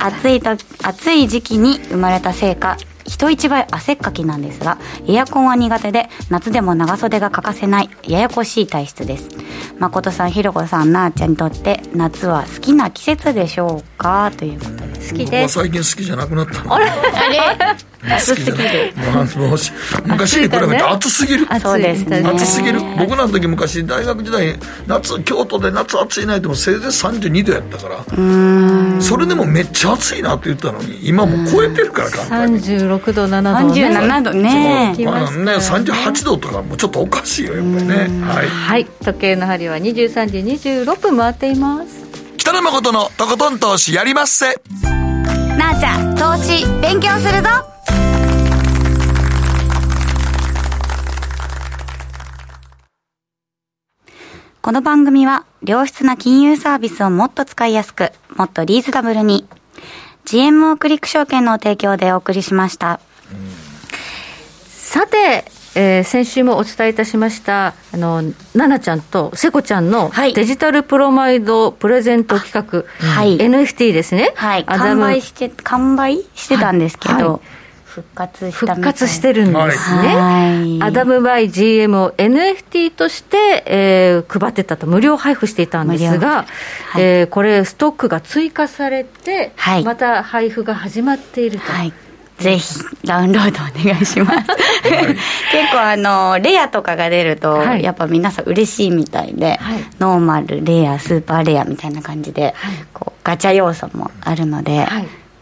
[0.00, 0.50] 暑いと
[0.82, 2.76] 暑い時期に生まれたせいか
[3.10, 9.28] 人一倍汗っかきなんですがエアコンは苦手で夏でも長袖が欠かせないややこしい体質です。
[9.80, 14.30] 誠さんひろこさんなあちゃんにとって夏は好きな季節でしょうか？
[14.36, 15.54] ということで好きです。
[15.54, 16.88] 最近好きじゃなくなったあれ？
[16.88, 16.94] あ
[17.28, 17.76] れ？
[18.02, 18.94] 暑すぎる。
[20.06, 21.46] 昔に比べて暑すぎる。
[21.60, 22.22] そうですね。
[22.24, 22.80] 暑すぎる。
[22.98, 28.04] 僕らの時昔大学時代夏京都で夏暑いないでもせいぜい32度やったから。
[29.02, 33.88] それでもめっちゃ暑いなって言ったのに今も超えてるから簡単に36度7度ね。
[33.88, 34.94] 37度ね。
[35.04, 37.94] まあね38度とかもちょっとおかしいよやっぱりね。
[38.22, 40.38] はい、はい、時計の針は23時
[40.70, 42.04] 26分回っています。
[42.36, 44.60] 北野誠のとことん投資やりまっせ。
[45.58, 47.48] なあちゃん投資勉強するぞ。
[54.62, 59.46] この番組は良質な金融サービスをもっと使いやすく、もっとリーズナブルに
[60.24, 63.00] GMO クリック証券の提供でお送りしました。
[64.68, 65.44] さて、
[65.76, 77.59] えー、先週もお伝えいたしましたあの奈々ちゃんと聖子ちゃんのデジタルプロマイドプレゼント企画、はい、NFT ですね、はい、完売して完売してたんですけど、はいはい
[77.90, 86.44] 復活した復活してるんですね、はい、アダムバイ GM を NFT として、えー、配ってたと無料配布していたんですが、
[86.92, 91.92] はい、えー、これストックが追加されて、はい、また配布が始まっていると、はい、
[92.38, 92.74] ぜひ
[93.04, 94.46] ダウンロードお願いします。
[94.86, 102.54] 結構あのレアとかが出ると、はい、やっぱ皆さん嬉しいみたいで、はい、ノーマルレアスーパーレアみたいな感じで、はい、
[102.94, 104.86] こうガチャ要素もあるので、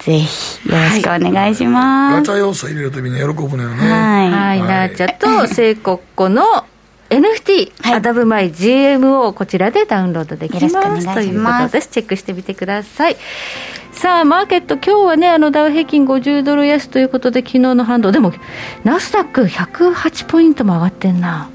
[0.09, 3.77] ぜひよろしくお願いします、ガチャ要素入れるとみんな喜ぶのよね。
[3.77, 6.65] はい、はい、なーちゃと聖国子の
[7.11, 10.73] NFT、はい、アダブマイ GMO こちらでダウンロードできます。
[11.13, 11.89] ということです。
[11.89, 13.17] チェックしてみてください。
[13.93, 18.11] さあマーケット今日はねあのダウ平均50ドル安ということで昨日の反動。
[18.11, 18.33] でも
[18.85, 21.51] ナスダック108ポイントも上がってんな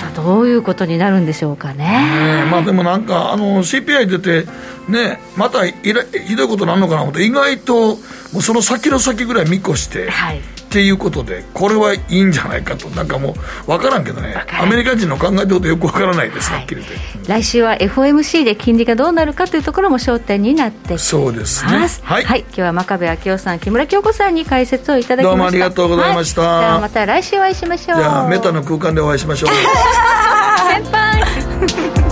[0.00, 4.46] さあどういうことになるんでしょうかね、ねまあ、でもなんかあの CPI 出て、
[4.88, 5.92] ね、またひ
[6.36, 7.96] どいことになるのかなと思って意外とも
[8.38, 14.34] うその先の先ぐらい見越して、はい、っていうことでこれはいいんじゃないかとなんかもう分からんけどね。
[14.60, 17.28] アメリカ人の考えてることよく分からないです、はっきり言って。
[17.28, 21.88] 来週は FOMC で金利がどうなるかというところも焦点になってきますそうですね。
[22.02, 25.30] はい、はい、今日は真壁昭夫さん木村京子さんに解説をいただきました。
[25.30, 27.98] どうもありがとうございました、はい、ではまた来週お会いしましょう。
[27.98, 29.50] じゃあメタの空間でお会いしましょう。
[30.68, 32.05] 先輩